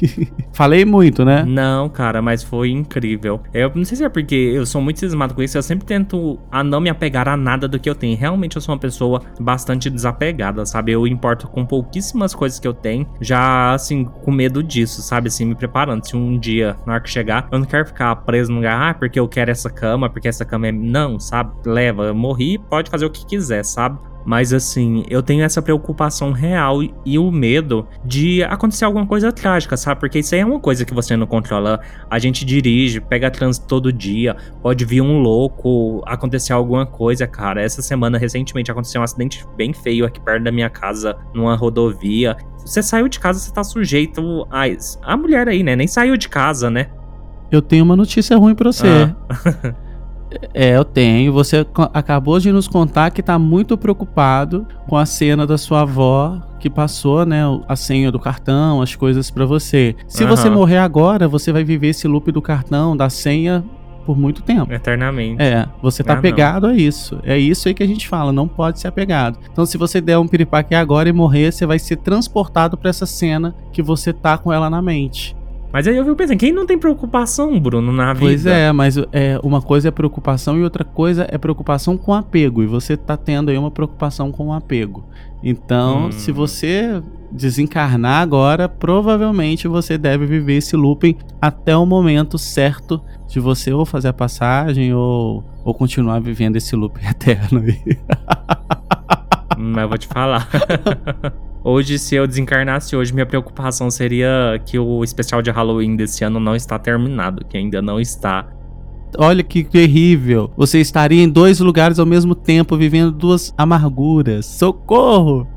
Falei 0.54 0.86
muito, 0.86 1.24
né? 1.24 1.44
Não, 1.44 1.90
cara, 1.90 2.22
mas 2.22 2.44
foi 2.44 2.70
incrível. 2.70 3.42
Eu 3.54 3.72
não 3.76 3.86
sei 3.86 3.98
se 3.98 4.04
é 4.04 4.10
porque 4.10 4.36
eu 4.36 4.66
sou 4.66 4.82
muito 4.82 5.00
cismado 5.00 5.34
com 5.34 5.44
isso, 5.44 5.58
eu 5.58 5.64
sempre 5.64 5.86
tento 5.86 6.40
a 6.52 6.64
não 6.64 6.80
me 6.80 6.90
apegar 6.90 7.28
a 7.28 7.38
nada 7.38 7.68
do 7.68 7.80
que 7.80 7.90
eu 7.90 7.96
tenho. 7.96 8.18
Realmente 8.18 8.56
eu 8.56 8.62
sou 8.62 8.74
uma 8.74 8.80
pessoa 8.80 9.22
bastante 9.40 9.90
desapegada, 9.90 10.66
sabe? 10.66 10.93
Eu 10.94 11.08
importo 11.08 11.48
com 11.48 11.66
pouquíssimas 11.66 12.34
coisas 12.34 12.60
que 12.60 12.68
eu 12.68 12.74
tenho, 12.74 13.08
já 13.20 13.74
assim, 13.74 14.06
com 14.06 14.32
medo 14.32 14.64
disso, 14.64 15.02
sabe? 15.02 15.28
Assim, 15.28 15.46
me 15.46 15.56
preparando. 15.56 16.06
Se 16.06 16.16
um 16.16 16.38
dia, 16.38 16.78
na 16.86 16.94
hora 16.94 17.02
que 17.02 17.10
chegar, 17.10 17.48
eu 17.52 17.60
não 17.60 17.66
quero 17.66 17.86
ficar 17.86 18.16
preso 18.18 18.52
no 18.52 18.58
lugar, 18.58 18.92
ah, 18.92 18.94
porque 18.94 19.20
eu 19.20 19.28
quero 19.28 19.52
essa 19.52 19.70
cama, 19.70 20.10
porque 20.10 20.28
essa 20.28 20.46
cama 20.46 20.68
é. 20.68 20.72
Não, 20.72 21.20
sabe? 21.20 21.54
Leva, 21.66 22.06
eu 22.06 22.16
morri, 22.16 22.58
pode 22.58 22.90
fazer 22.90 23.06
o 23.06 23.10
que 23.10 23.26
quiser, 23.26 23.64
sabe? 23.64 23.98
Mas 24.26 24.54
assim, 24.54 25.04
eu 25.10 25.22
tenho 25.22 25.44
essa 25.44 25.62
preocupação 25.62 26.32
real 26.32 26.80
e 27.06 27.20
o 27.20 27.32
medo 27.32 27.88
de 28.06 28.44
acontecer 28.44 28.86
alguma 28.86 29.06
coisa 29.06 29.32
trágica, 29.32 29.76
sabe? 29.76 30.00
Porque 30.00 30.20
isso 30.20 30.34
aí 30.34 30.42
é 30.42 30.46
uma 30.46 30.60
coisa 30.60 30.86
que 30.86 30.94
você 30.94 31.16
não 31.18 31.28
controla. 31.28 31.80
A 32.10 32.20
gente 32.20 32.46
dirige, 32.46 33.02
pega 33.02 33.30
trânsito 33.30 33.68
todo 33.68 33.92
dia, 33.92 34.36
pode 34.62 34.86
vir 34.86 35.02
um 35.02 35.20
louco, 35.20 36.02
acontecer 36.06 36.54
alguma 36.54 36.86
coisa, 36.86 37.28
cara. 37.28 37.62
Essa 37.62 37.82
semana, 37.82 38.18
recentemente, 38.18 38.72
aconteceu 38.72 39.02
um 39.02 39.04
acidente 39.04 39.46
bem 39.58 39.74
feio 39.74 40.06
aqui 40.06 40.20
perto 40.22 40.44
da 40.44 40.52
minha 40.52 40.70
casa, 40.70 41.18
numa 41.34 41.56
rodovia. 41.56 42.38
Você 42.58 42.82
saiu 42.82 43.10
de 43.10 43.20
casa, 43.20 43.40
você 43.40 43.52
tá 43.52 43.64
sujeito 43.64 44.48
a. 44.50 44.64
A 45.02 45.18
mulher 45.18 45.48
aí, 45.50 45.62
né? 45.62 45.76
Nem 45.76 45.88
saiu 45.88 46.16
de 46.16 46.30
casa, 46.30 46.70
né? 46.70 46.88
Eu 47.52 47.62
tenho 47.62 47.84
uma 47.84 47.96
notícia 47.96 48.38
ruim 48.38 48.56
pra 48.56 48.72
você. 48.72 48.88
Ah. 48.88 49.76
É, 50.54 50.76
eu 50.76 50.86
tenho. 50.86 51.34
Você 51.34 51.66
acabou 51.94 52.40
de 52.40 52.52
nos 52.52 52.68
contar 52.68 53.12
que 53.12 53.22
tá 53.22 53.38
muito 53.38 53.78
preocupado 53.78 54.68
com 54.88 54.98
a 54.98 55.06
cena 55.06 55.46
da 55.46 55.58
sua 55.58 55.82
avó 55.82 56.42
que 56.60 56.70
passou, 56.70 57.26
né, 57.26 57.42
a 57.68 57.76
senha 57.76 58.10
do 58.10 58.18
cartão, 58.18 58.82
as 58.82 58.96
coisas 58.96 59.30
para 59.30 59.46
você. 59.46 59.96
Se 60.08 60.24
uhum. 60.24 60.30
você 60.30 60.50
morrer 60.50 60.78
agora, 60.78 61.28
você 61.28 61.52
vai 61.52 61.62
viver 61.62 61.90
esse 61.90 62.08
loop 62.08 62.32
do 62.32 62.42
cartão, 62.42 62.96
da 62.96 63.10
senha 63.10 63.62
por 64.06 64.18
muito 64.18 64.42
tempo. 64.42 64.72
Eternamente. 64.72 65.42
É, 65.42 65.68
você 65.82 66.04
tá 66.04 66.14
ah, 66.14 66.18
apegado 66.18 66.68
a 66.68 66.74
isso. 66.74 67.20
É 67.24 67.38
isso 67.38 67.68
aí 67.68 67.74
que 67.74 67.84
a 67.84 67.88
gente 67.88 68.08
fala, 68.08 68.32
não 68.32 68.48
pode 68.48 68.80
ser 68.80 68.88
apegado. 68.88 69.40
Então, 69.52 69.66
se 69.66 69.78
você 69.78 70.00
der 70.00 70.18
um 70.18 70.28
piripaque 70.28 70.76
agora 70.76 71.10
e 71.10 71.14
morrer, 71.14 71.52
você 71.52 71.66
vai 71.66 71.80
ser 71.80 71.98
transportado 71.98 72.78
para 72.78 72.90
essa 72.90 73.06
cena 73.06 73.56
que 73.72 73.82
você 73.82 74.14
tá 74.14 74.38
com 74.38 74.52
ela 74.52 74.70
na 74.70 74.82
mente. 74.82 75.36
Mas 75.74 75.88
aí 75.88 75.98
eu 75.98 76.04
fico 76.04 76.16
pensando, 76.16 76.38
quem 76.38 76.54
não 76.54 76.68
tem 76.68 76.78
preocupação, 76.78 77.60
Bruno, 77.60 77.92
na 77.92 78.14
vida? 78.14 78.26
Pois 78.26 78.46
é, 78.46 78.72
mas 78.72 78.96
é, 79.12 79.40
uma 79.42 79.60
coisa 79.60 79.88
é 79.88 79.92
preocupação 79.92 80.56
e 80.56 80.64
outra 80.64 80.84
coisa 80.84 81.28
é 81.28 81.36
preocupação 81.36 81.98
com 81.98 82.14
apego. 82.14 82.62
E 82.62 82.68
você 82.68 82.96
tá 82.96 83.18
tendo 83.18 83.50
aí 83.50 83.58
uma 83.58 83.72
preocupação 83.72 84.32
com 84.32 84.54
apego. 84.54 85.04
Então, 85.44 86.06
hum. 86.06 86.12
se 86.12 86.32
você 86.32 87.02
desencarnar 87.32 88.22
agora, 88.22 88.70
provavelmente 88.70 89.68
você 89.68 89.98
deve 89.98 90.28
viver 90.28 90.58
esse 90.58 90.76
looping 90.76 91.16
até 91.42 91.76
o 91.76 91.88
momento 91.88 92.38
certo 92.38 93.02
de 93.28 93.40
você 93.40 93.74
ou 93.74 93.84
fazer 93.84 94.10
a 94.10 94.14
passagem 94.14 94.94
ou, 94.94 95.44
ou 95.66 95.74
continuar 95.74 96.22
vivendo 96.22 96.56
esse 96.56 96.76
looping 96.76 97.04
eterno 97.10 97.60
aí. 97.60 97.98
Mas 99.58 99.82
eu 99.82 99.90
vou 99.90 99.98
te 99.98 100.08
falar. 100.08 100.48
Hoje, 101.66 101.98
se 101.98 102.16
eu 102.16 102.28
desencarnasse 102.28 102.94
hoje, 102.94 103.14
minha 103.14 103.26
preocupação 103.26 103.90
seria 103.90 104.62
que 104.66 104.78
o 104.78 105.02
especial 105.02 105.42
de 105.42 105.50
Halloween 105.50 105.96
desse 105.96 106.26
ano 106.26 106.38
não 106.38 106.58
está 106.58 106.78
terminado, 106.78 107.46
que 107.46 107.58
ainda 107.58 107.82
não 107.82 108.02
está. 108.02 108.46
olha 109.18 109.42
que 109.42 109.64
terrível. 109.64 110.52
Você 110.58 110.82
estaria 110.82 111.24
em 111.24 111.30
dois 111.30 111.62
lugares 111.62 112.00
ao 112.00 112.06
mesmo 112.06 112.36
tempo, 112.36 112.76
vivendo 112.76 113.14
duas 113.14 113.54
amarguras. 113.58 114.46
Socorro! 114.46 115.48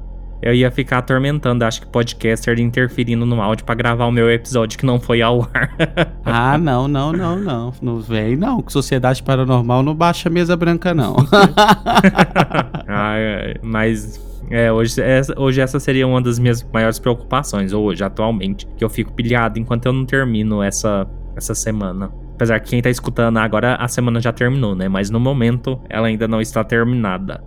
Eu 0.41 0.55
ia 0.55 0.71
ficar 0.71 0.99
atormentando, 0.99 1.65
acho 1.65 1.81
que 1.81 1.89
podcaster 1.89 2.61
interferindo 2.61 3.27
no 3.27 3.43
áudio 3.43 3.65
para 3.65 3.75
gravar 3.75 4.07
o 4.07 4.13
meu 4.13 4.31
episódio 4.31 4.79
que 4.79 4.87
não 4.87 5.01
foi 5.01 5.23
ao 5.23 5.49
ar. 5.53 5.75
ah, 6.25 6.57
não, 6.57 6.87
não, 6.87 7.11
não, 7.11 7.37
não. 7.37 7.73
Não 7.83 7.99
vem, 7.99 8.37
não. 8.37 8.63
Sociedade 8.69 9.25
Paranormal 9.25 9.83
não 9.83 9.95
baixa 9.95 10.31
mesa 10.31 10.55
branca, 10.57 10.95
não. 10.95 11.17
ah, 12.87 13.17
mas 13.61 14.21
é, 14.51 14.73
hoje, 14.73 15.01
essa, 15.01 15.39
hoje 15.39 15.61
essa 15.61 15.81
seria 15.81 16.07
uma 16.07 16.21
das 16.21 16.39
minhas 16.39 16.63
maiores 16.73 16.99
preocupações, 16.99 17.73
hoje, 17.73 18.03
atualmente. 18.05 18.67
Que 18.77 18.85
eu 18.85 18.91
fico 18.91 19.13
pilhado 19.13 19.59
enquanto 19.59 19.87
eu 19.87 19.93
não 19.93 20.05
termino 20.05 20.63
essa, 20.63 21.07
essa 21.35 21.55
semana. 21.55 22.11
Apesar 22.35 22.61
que 22.61 22.71
quem 22.71 22.83
tá 22.83 22.91
escutando 22.91 23.39
agora, 23.39 23.77
a 23.77 23.89
semana 23.89 24.21
já 24.21 24.33
terminou, 24.33 24.75
né? 24.75 24.89
Mas 24.89 25.11
no 25.11 25.19
momento, 25.19 25.81
ela 25.89 26.07
ainda 26.07 26.29
não 26.29 26.41
está 26.41 26.63
terminada. 26.63 27.43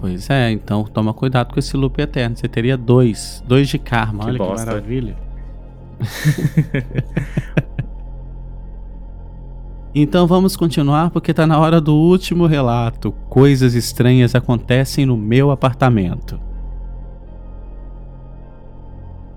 Pois 0.00 0.28
é, 0.30 0.50
então 0.50 0.82
toma 0.84 1.14
cuidado 1.14 1.52
com 1.52 1.60
esse 1.60 1.76
loop 1.76 2.00
eterno. 2.00 2.36
Você 2.36 2.48
teria 2.48 2.76
dois. 2.76 3.42
Dois 3.46 3.68
de 3.68 3.78
karma. 3.78 4.24
Que 4.24 4.30
Olha 4.30 4.38
bosta. 4.38 4.66
que 4.66 4.72
maravilha. 4.72 5.16
então 9.94 10.26
vamos 10.26 10.56
continuar 10.56 11.10
porque 11.10 11.34
tá 11.34 11.46
na 11.46 11.58
hora 11.58 11.80
do 11.80 11.94
último 11.94 12.46
relato. 12.46 13.12
Coisas 13.28 13.74
estranhas 13.74 14.34
acontecem 14.34 15.04
no 15.04 15.16
meu 15.16 15.50
apartamento. 15.50 16.40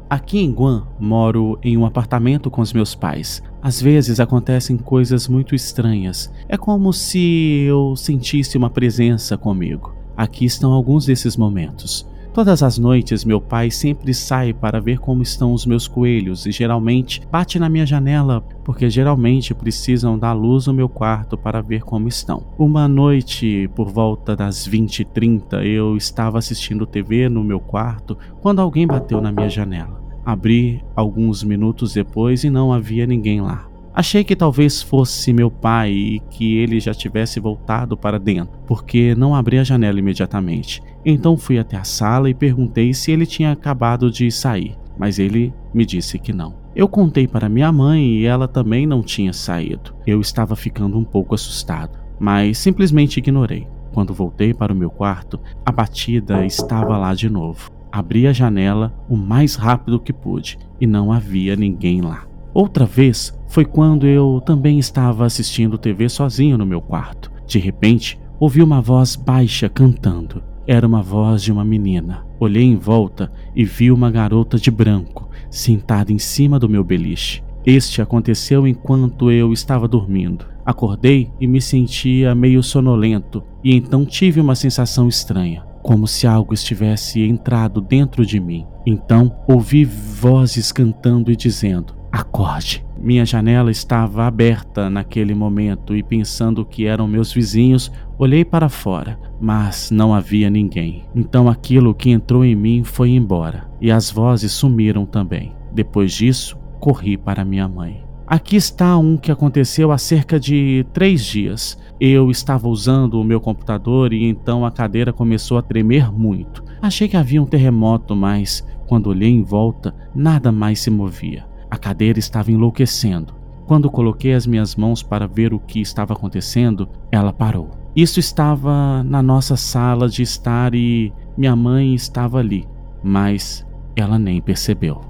Aqui 0.09 0.39
em 0.39 0.51
Guam, 0.51 0.87
moro 0.99 1.59
em 1.63 1.75
um 1.75 1.85
apartamento 1.85 2.49
com 2.49 2.61
os 2.61 2.71
meus 2.71 2.95
pais. 2.95 3.43
Às 3.61 3.81
vezes 3.81 4.19
acontecem 4.19 4.77
coisas 4.77 5.27
muito 5.27 5.55
estranhas. 5.55 6.31
É 6.47 6.55
como 6.55 6.93
se 6.93 7.65
eu 7.67 7.95
sentisse 7.95 8.57
uma 8.57 8.69
presença 8.69 9.37
comigo. 9.37 9.93
Aqui 10.15 10.45
estão 10.45 10.71
alguns 10.71 11.05
desses 11.05 11.35
momentos. 11.35 12.07
Todas 12.35 12.61
as 12.61 12.77
noites, 12.77 13.23
meu 13.23 13.39
pai 13.39 13.71
sempre 13.71 14.13
sai 14.13 14.51
para 14.51 14.81
ver 14.81 14.99
como 14.99 15.23
estão 15.23 15.53
os 15.53 15.65
meus 15.65 15.87
coelhos 15.87 16.45
e 16.45 16.51
geralmente 16.51 17.21
bate 17.31 17.57
na 17.57 17.69
minha 17.69 17.85
janela, 17.85 18.43
porque 18.61 18.89
geralmente 18.89 19.53
precisam 19.53 20.19
dar 20.19 20.33
luz 20.33 20.67
no 20.67 20.73
meu 20.73 20.89
quarto 20.89 21.37
para 21.37 21.61
ver 21.61 21.83
como 21.83 22.09
estão. 22.09 22.45
Uma 22.59 22.89
noite, 22.89 23.69
por 23.73 23.89
volta 23.89 24.35
das 24.35 24.67
20h30, 24.67 25.63
eu 25.63 25.95
estava 25.95 26.37
assistindo 26.37 26.85
TV 26.85 27.29
no 27.29 27.41
meu 27.41 27.61
quarto 27.61 28.17
quando 28.41 28.59
alguém 28.59 28.85
bateu 28.85 29.21
na 29.21 29.31
minha 29.31 29.49
janela. 29.49 30.03
Abri 30.25 30.83
alguns 30.93 31.41
minutos 31.41 31.93
depois 31.93 32.43
e 32.43 32.49
não 32.49 32.73
havia 32.73 33.07
ninguém 33.07 33.39
lá. 33.39 33.65
Achei 33.95 34.25
que 34.25 34.35
talvez 34.35 34.81
fosse 34.81 35.31
meu 35.31 35.49
pai 35.49 35.89
e 35.89 36.19
que 36.29 36.57
ele 36.57 36.81
já 36.81 36.93
tivesse 36.93 37.39
voltado 37.39 37.95
para 37.95 38.19
dentro, 38.19 38.59
porque 38.67 39.15
não 39.15 39.33
abri 39.33 39.57
a 39.57 39.63
janela 39.63 39.97
imediatamente. 39.97 40.83
Então 41.05 41.37
fui 41.37 41.57
até 41.57 41.77
a 41.77 41.85
sala 41.85 42.29
e 42.29 42.33
perguntei 42.33 42.93
se 42.93 43.11
ele 43.11 43.25
tinha 43.25 43.53
acabado 43.53 44.11
de 44.11 44.29
sair, 44.29 44.75
mas 44.99 45.17
ele 45.17 45.53
me 45.73 45.85
disse 45.85 46.19
que 46.19 46.33
não. 46.33 46.57
Eu 46.75 46.89
contei 46.89 47.25
para 47.25 47.47
minha 47.47 47.71
mãe 47.71 48.05
e 48.05 48.25
ela 48.25 48.49
também 48.49 48.85
não 48.85 49.01
tinha 49.01 49.31
saído. 49.31 49.95
Eu 50.05 50.19
estava 50.19 50.57
ficando 50.57 50.97
um 50.97 51.05
pouco 51.05 51.33
assustado, 51.33 51.97
mas 52.19 52.57
simplesmente 52.57 53.19
ignorei. 53.19 53.65
Quando 53.93 54.13
voltei 54.13 54.53
para 54.53 54.73
o 54.73 54.75
meu 54.75 54.89
quarto, 54.89 55.39
a 55.65 55.71
batida 55.71 56.45
estava 56.45 56.97
lá 56.97 57.13
de 57.13 57.29
novo. 57.29 57.71
Abri 57.89 58.27
a 58.27 58.33
janela 58.33 58.93
o 59.07 59.15
mais 59.15 59.55
rápido 59.55 60.01
que 60.01 60.11
pude 60.11 60.57
e 60.81 60.85
não 60.85 61.13
havia 61.13 61.55
ninguém 61.55 62.01
lá. 62.01 62.25
Outra 62.53 62.85
vez 62.85 63.37
foi 63.55 63.63
quando 63.63 64.05
eu 64.05 64.41
também 64.45 64.77
estava 64.77 65.25
assistindo 65.25 65.77
TV 65.77 66.09
sozinho 66.09 66.57
no 66.57 66.65
meu 66.65 66.81
quarto. 66.81 67.31
De 67.47 67.57
repente, 67.57 68.19
ouvi 68.37 68.61
uma 68.61 68.81
voz 68.81 69.15
baixa 69.15 69.69
cantando. 69.69 70.43
Era 70.67 70.85
uma 70.85 71.01
voz 71.01 71.41
de 71.41 71.53
uma 71.53 71.63
menina. 71.63 72.25
Olhei 72.37 72.65
em 72.65 72.75
volta 72.75 73.31
e 73.55 73.63
vi 73.63 73.93
uma 73.93 74.11
garota 74.11 74.57
de 74.57 74.69
branco 74.69 75.29
sentada 75.49 76.11
em 76.11 76.19
cima 76.19 76.59
do 76.59 76.67
meu 76.67 76.83
beliche. 76.83 77.41
Este 77.65 78.01
aconteceu 78.01 78.67
enquanto 78.67 79.31
eu 79.31 79.53
estava 79.53 79.87
dormindo. 79.87 80.45
Acordei 80.65 81.31
e 81.39 81.47
me 81.47 81.61
sentia 81.61 82.35
meio 82.35 82.61
sonolento, 82.61 83.41
e 83.63 83.73
então 83.73 84.05
tive 84.05 84.41
uma 84.41 84.55
sensação 84.55 85.07
estranha, 85.07 85.63
como 85.81 86.09
se 86.09 86.27
algo 86.27 86.53
estivesse 86.53 87.21
entrado 87.21 87.79
dentro 87.79 88.25
de 88.25 88.37
mim. 88.37 88.65
Então 88.85 89.33
ouvi 89.47 89.85
vozes 89.85 90.73
cantando 90.73 91.31
e 91.31 91.37
dizendo: 91.37 91.95
Acorde. 92.11 92.84
Minha 93.05 93.23
janela 93.23 93.69
estava 93.69 94.25
aberta 94.25 94.89
naquele 94.89 95.35
momento 95.35 95.95
e, 95.95 96.01
pensando 96.01 96.65
que 96.65 96.87
eram 96.87 97.07
meus 97.07 97.31
vizinhos, 97.31 97.91
olhei 98.17 98.43
para 98.43 98.67
fora, 98.67 99.19
mas 99.39 99.91
não 99.91 100.11
havia 100.11 100.49
ninguém. 100.49 101.03
Então 101.13 101.47
aquilo 101.47 101.93
que 101.93 102.09
entrou 102.09 102.43
em 102.43 102.55
mim 102.55 102.83
foi 102.83 103.11
embora 103.11 103.69
e 103.79 103.91
as 103.91 104.09
vozes 104.09 104.53
sumiram 104.53 105.05
também. 105.05 105.53
Depois 105.71 106.13
disso, 106.13 106.57
corri 106.79 107.15
para 107.15 107.45
minha 107.45 107.67
mãe. 107.67 108.03
Aqui 108.25 108.55
está 108.55 108.97
um 108.97 109.17
que 109.17 109.31
aconteceu 109.31 109.91
há 109.91 109.99
cerca 109.99 110.39
de 110.39 110.83
três 110.91 111.23
dias. 111.23 111.77
Eu 111.99 112.31
estava 112.31 112.67
usando 112.67 113.21
o 113.21 113.23
meu 113.23 113.39
computador 113.39 114.13
e 114.13 114.23
então 114.23 114.65
a 114.65 114.71
cadeira 114.71 115.13
começou 115.13 115.59
a 115.59 115.61
tremer 115.61 116.11
muito. 116.11 116.63
Achei 116.81 117.07
que 117.07 117.15
havia 117.15 117.39
um 117.39 117.45
terremoto, 117.45 118.15
mas 118.15 118.67
quando 118.87 119.11
olhei 119.11 119.29
em 119.29 119.43
volta, 119.43 119.93
nada 120.15 120.51
mais 120.51 120.79
se 120.79 120.89
movia. 120.89 121.45
A 121.75 121.77
cadeira 121.77 122.17
estava 122.17 122.53
enlouquecendo. 122.53 123.33
Quando 123.67 123.91
coloquei 123.91 124.33
as 124.33 124.47
minhas 124.47 124.77
mãos 124.77 125.03
para 125.03 125.27
ver 125.27 125.53
o 125.53 125.59
que 125.59 125.81
estava 125.81 126.13
acontecendo, 126.13 126.87
ela 127.11 127.33
parou. 127.33 127.69
Isso 127.93 128.17
estava 128.17 129.03
na 129.03 129.21
nossa 129.21 129.57
sala 129.57 130.07
de 130.07 130.21
estar 130.21 130.73
e 130.73 131.11
minha 131.37 131.53
mãe 131.53 131.93
estava 131.93 132.37
ali, 132.37 132.65
mas 133.03 133.67
ela 133.93 134.17
nem 134.17 134.41
percebeu. 134.41 135.01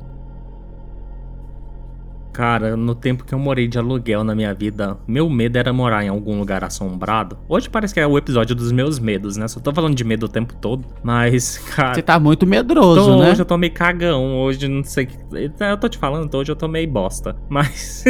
Cara, 2.36 2.76
no 2.76 2.94
tempo 2.94 3.24
que 3.24 3.34
eu 3.34 3.40
morei 3.40 3.66
de 3.66 3.78
aluguel 3.78 4.22
na 4.22 4.36
minha 4.36 4.54
vida, 4.54 4.98
meu 5.08 5.30
medo 5.30 5.58
era 5.58 5.72
morar 5.72 6.04
em 6.04 6.10
algum 6.10 6.38
lugar 6.38 6.66
assombrado. 6.66 7.38
Hoje 7.48 7.70
parece 7.70 7.94
que 7.94 8.00
é 8.02 8.06
o 8.06 8.18
episódio 8.18 8.54
dos 8.54 8.74
meus 8.74 9.00
medos, 9.00 9.38
né? 9.38 9.48
Só 9.48 9.62
tô 9.62 9.74
falando 9.74 9.96
de 9.96 10.04
medo 10.04 10.26
o 10.26 10.28
tempo 10.28 10.54
todo. 10.54 10.86
Mas, 11.02 11.58
cara. 11.74 11.96
Você 11.96 12.02
tá 12.02 12.20
muito 12.20 12.46
medroso, 12.46 13.06
tô, 13.06 13.20
né? 13.22 13.32
Hoje 13.32 13.42
eu 13.42 13.46
tô 13.46 13.58
meio 13.58 13.72
cagão. 13.72 14.36
Hoje 14.36 14.68
não 14.68 14.84
sei. 14.84 15.08
Eu 15.32 15.78
tô 15.78 15.88
te 15.88 15.98
falando, 15.98 16.36
hoje 16.36 16.52
eu 16.52 16.58
tô 16.58 16.68
meio 16.68 16.92
bosta. 16.92 17.38
Mas. 17.48 18.04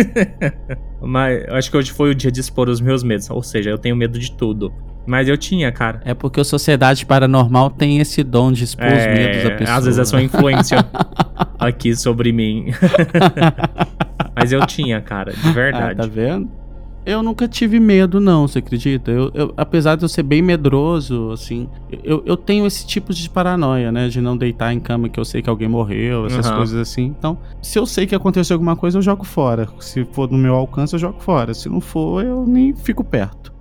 mas 0.99 1.45
acho 1.49 1.69
que 1.69 1.77
hoje 1.77 1.91
foi 1.91 2.09
o 2.09 2.15
dia 2.15 2.31
de 2.31 2.39
expor 2.39 2.67
os 2.67 2.81
meus 2.81 3.03
medos. 3.03 3.29
Ou 3.29 3.43
seja, 3.43 3.69
eu 3.69 3.77
tenho 3.77 3.95
medo 3.95 4.17
de 4.17 4.31
tudo. 4.31 4.73
Mas 5.05 5.27
eu 5.27 5.37
tinha, 5.37 5.71
cara. 5.71 6.01
É 6.03 6.13
porque 6.13 6.39
a 6.39 6.43
sociedade 6.43 7.05
paranormal 7.05 7.69
tem 7.69 7.99
esse 7.99 8.23
dom 8.23 8.51
de 8.51 8.63
expor 8.63 8.85
é, 8.85 8.97
os 8.97 9.19
medos 9.19 9.43
da 9.43 9.51
pessoa. 9.51 9.77
Às 9.77 9.85
vezes 9.85 9.99
é 9.99 10.05
sua 10.05 10.21
influência 10.21 10.85
aqui 11.59 11.95
sobre 11.95 12.31
mim. 12.31 12.67
Mas 14.35 14.51
eu 14.51 14.65
tinha, 14.65 14.99
cara, 15.01 15.31
de 15.31 15.51
verdade. 15.51 15.93
Ah, 15.93 16.03
tá 16.03 16.07
vendo? 16.07 16.49
Eu 17.05 17.21
nunca 17.21 17.47
tive 17.47 17.79
medo, 17.79 18.19
não, 18.19 18.47
você 18.47 18.57
acredita? 18.57 19.11
Eu, 19.11 19.31
eu, 19.35 19.53
apesar 19.55 19.95
de 19.95 20.03
eu 20.03 20.09
ser 20.09 20.23
bem 20.23 20.41
medroso, 20.41 21.31
assim, 21.31 21.69
eu, 22.03 22.23
eu 22.25 22.35
tenho 22.35 22.65
esse 22.65 22.85
tipo 22.87 23.13
de 23.13 23.29
paranoia, 23.29 23.91
né? 23.91 24.07
De 24.07 24.19
não 24.19 24.35
deitar 24.35 24.73
em 24.73 24.79
cama 24.79 25.07
que 25.07 25.19
eu 25.19 25.23
sei 25.23 25.43
que 25.43 25.49
alguém 25.49 25.67
morreu, 25.67 26.25
essas 26.25 26.49
uhum. 26.49 26.57
coisas 26.57 26.79
assim. 26.79 27.03
Então, 27.03 27.37
se 27.61 27.77
eu 27.77 27.85
sei 27.85 28.07
que 28.07 28.15
aconteceu 28.15 28.55
alguma 28.55 28.75
coisa, 28.75 28.97
eu 28.97 29.03
jogo 29.03 29.23
fora. 29.23 29.69
Se 29.79 30.03
for 30.03 30.31
no 30.31 30.37
meu 30.37 30.55
alcance, 30.55 30.95
eu 30.95 30.99
jogo 30.99 31.19
fora. 31.19 31.53
Se 31.53 31.69
não 31.69 31.79
for, 31.79 32.25
eu 32.25 32.43
nem 32.47 32.75
fico 32.75 33.03
perto. 33.03 33.53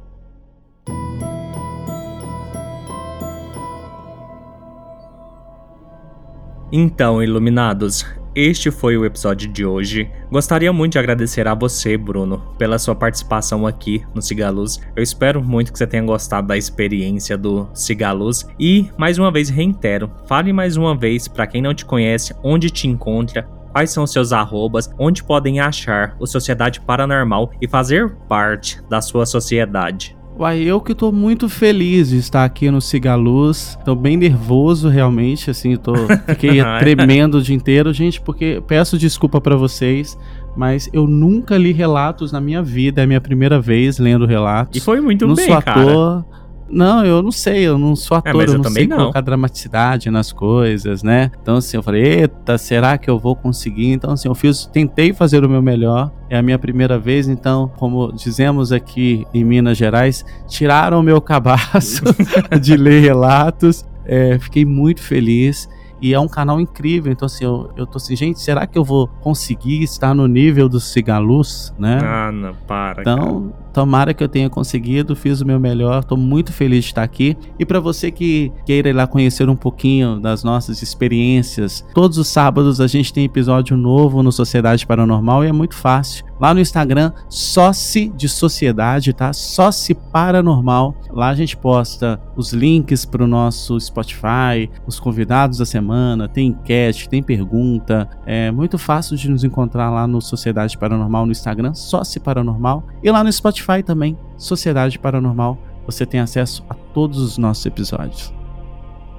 Então, 6.76 7.22
iluminados, 7.22 8.04
este 8.34 8.68
foi 8.68 8.96
o 8.96 9.04
episódio 9.04 9.48
de 9.48 9.64
hoje. 9.64 10.10
Gostaria 10.28 10.72
muito 10.72 10.94
de 10.94 10.98
agradecer 10.98 11.46
a 11.46 11.54
você, 11.54 11.96
Bruno, 11.96 12.42
pela 12.58 12.80
sua 12.80 12.96
participação 12.96 13.64
aqui 13.64 14.04
no 14.12 14.20
Cigaluz. 14.20 14.80
Eu 14.96 15.00
espero 15.00 15.40
muito 15.40 15.72
que 15.72 15.78
você 15.78 15.86
tenha 15.86 16.02
gostado 16.02 16.48
da 16.48 16.56
experiência 16.56 17.38
do 17.38 17.68
Cigaluz 17.72 18.44
e, 18.58 18.90
mais 18.98 19.20
uma 19.20 19.30
vez, 19.30 19.48
reitero, 19.48 20.10
fale 20.26 20.52
mais 20.52 20.76
uma 20.76 20.96
vez 20.96 21.28
para 21.28 21.46
quem 21.46 21.62
não 21.62 21.72
te 21.72 21.84
conhece, 21.84 22.34
onde 22.42 22.68
te 22.70 22.88
encontra, 22.88 23.48
quais 23.70 23.92
são 23.92 24.04
seus 24.04 24.32
arrobas, 24.32 24.90
onde 24.98 25.22
podem 25.22 25.60
achar 25.60 26.16
o 26.18 26.26
Sociedade 26.26 26.80
Paranormal 26.80 27.52
e 27.62 27.68
fazer 27.68 28.16
parte 28.28 28.82
da 28.90 29.00
sua 29.00 29.24
sociedade. 29.26 30.16
Uai, 30.36 30.62
eu 30.62 30.80
que 30.80 30.96
tô 30.96 31.12
muito 31.12 31.48
feliz 31.48 32.08
de 32.08 32.16
estar 32.16 32.44
aqui 32.44 32.68
no 32.68 32.80
Cigaluz. 32.80 33.78
Tô 33.84 33.94
bem 33.94 34.16
nervoso, 34.16 34.88
realmente, 34.88 35.48
assim, 35.48 35.76
tô 35.76 35.94
fiquei 36.26 36.60
tremendo 36.80 37.36
o 37.38 37.42
dia 37.42 37.54
inteiro, 37.54 37.92
gente, 37.92 38.20
porque 38.20 38.60
peço 38.66 38.98
desculpa 38.98 39.40
para 39.40 39.54
vocês, 39.54 40.18
mas 40.56 40.90
eu 40.92 41.06
nunca 41.06 41.56
li 41.56 41.70
relatos 41.70 42.32
na 42.32 42.40
minha 42.40 42.62
vida, 42.64 43.00
é 43.00 43.04
a 43.04 43.06
minha 43.06 43.20
primeira 43.20 43.60
vez 43.60 43.98
lendo 43.98 44.26
relatos. 44.26 44.76
E 44.76 44.84
foi 44.84 45.00
muito 45.00 45.24
Não 45.24 45.36
bem, 45.36 45.46
sou 45.46 45.54
ator, 45.54 46.24
cara. 46.24 46.43
Não, 46.68 47.04
eu 47.04 47.22
não 47.22 47.30
sei, 47.30 47.62
eu 47.62 47.78
não 47.78 47.94
sou 47.94 48.16
É, 48.16 48.18
ator, 48.20 48.34
mas 48.34 48.46
eu 48.46 48.52
eu 48.52 48.56
não 48.58 48.62
também 48.62 48.82
sei 48.82 48.86
não. 48.88 48.96
colocar 48.96 49.20
dramaticidade 49.20 50.10
nas 50.10 50.32
coisas, 50.32 51.02
né? 51.02 51.30
Então 51.42 51.56
assim, 51.56 51.76
eu 51.76 51.82
falei, 51.82 52.02
eita, 52.02 52.56
será 52.58 52.96
que 52.98 53.08
eu 53.08 53.18
vou 53.18 53.36
conseguir? 53.36 53.92
Então 53.92 54.12
assim, 54.12 54.28
eu 54.28 54.34
fiz, 54.34 54.66
tentei 54.66 55.12
fazer 55.12 55.44
o 55.44 55.48
meu 55.48 55.62
melhor. 55.62 56.10
É 56.30 56.38
a 56.38 56.42
minha 56.42 56.58
primeira 56.58 56.98
vez, 56.98 57.28
então, 57.28 57.70
como 57.76 58.12
dizemos 58.12 58.72
aqui 58.72 59.26
em 59.32 59.44
Minas 59.44 59.76
Gerais, 59.76 60.24
tiraram 60.48 61.00
o 61.00 61.02
meu 61.02 61.20
cabaço 61.20 62.02
de 62.60 62.76
ler 62.76 63.00
relatos. 63.02 63.84
É, 64.06 64.38
fiquei 64.38 64.64
muito 64.64 65.00
feliz. 65.00 65.68
E 66.04 66.12
é 66.12 66.20
um 66.20 66.28
canal 66.28 66.60
incrível, 66.60 67.10
então 67.10 67.24
assim, 67.24 67.46
eu, 67.46 67.70
eu 67.78 67.86
tô 67.86 67.96
assim, 67.96 68.14
gente, 68.14 68.38
será 68.38 68.66
que 68.66 68.76
eu 68.76 68.84
vou 68.84 69.08
conseguir 69.22 69.82
estar 69.82 70.14
no 70.14 70.28
nível 70.28 70.68
do 70.68 70.78
Cigaluz, 70.78 71.72
né? 71.78 71.98
Ah, 72.02 72.30
não, 72.30 72.54
para. 72.66 73.02
cara. 73.02 73.22
Então, 73.22 73.54
tomara 73.72 74.12
que 74.12 74.22
eu 74.22 74.28
tenha 74.28 74.50
conseguido, 74.50 75.16
fiz 75.16 75.40
o 75.40 75.46
meu 75.46 75.58
melhor, 75.58 76.04
tô 76.04 76.14
muito 76.14 76.52
feliz 76.52 76.84
de 76.84 76.90
estar 76.90 77.02
aqui. 77.02 77.38
E 77.58 77.64
para 77.64 77.80
você 77.80 78.10
que 78.10 78.52
queira 78.66 78.90
ir 78.90 78.92
lá 78.92 79.06
conhecer 79.06 79.48
um 79.48 79.56
pouquinho 79.56 80.20
das 80.20 80.44
nossas 80.44 80.82
experiências, 80.82 81.82
todos 81.94 82.18
os 82.18 82.28
sábados 82.28 82.82
a 82.82 82.86
gente 82.86 83.10
tem 83.10 83.24
episódio 83.24 83.74
novo 83.74 84.22
no 84.22 84.30
Sociedade 84.30 84.86
Paranormal 84.86 85.42
e 85.42 85.48
é 85.48 85.52
muito 85.52 85.74
fácil. 85.74 86.26
Lá 86.44 86.52
no 86.52 86.60
Instagram, 86.60 87.10
Sóci 87.26 88.12
de 88.14 88.28
Sociedade, 88.28 89.14
tá? 89.14 89.32
Sóci 89.32 89.94
Paranormal. 89.94 90.94
Lá 91.10 91.30
a 91.30 91.34
gente 91.34 91.56
posta 91.56 92.20
os 92.36 92.52
links 92.52 93.06
pro 93.06 93.26
nosso 93.26 93.80
Spotify, 93.80 94.68
os 94.86 95.00
convidados 95.00 95.56
da 95.56 95.64
semana, 95.64 96.28
tem 96.28 96.48
enquete, 96.48 97.08
tem 97.08 97.22
pergunta. 97.22 98.06
É 98.26 98.50
muito 98.50 98.76
fácil 98.76 99.16
de 99.16 99.30
nos 99.30 99.42
encontrar 99.42 99.88
lá 99.88 100.06
no 100.06 100.20
Sociedade 100.20 100.76
Paranormal 100.76 101.24
no 101.24 101.32
Instagram, 101.32 101.72
Sóci 101.72 102.20
Paranormal. 102.20 102.86
E 103.02 103.10
lá 103.10 103.24
no 103.24 103.32
Spotify 103.32 103.82
também, 103.82 104.14
Sociedade 104.36 104.98
Paranormal. 104.98 105.56
Você 105.86 106.04
tem 106.04 106.20
acesso 106.20 106.62
a 106.68 106.74
todos 106.74 107.20
os 107.20 107.38
nossos 107.38 107.64
episódios. 107.64 108.34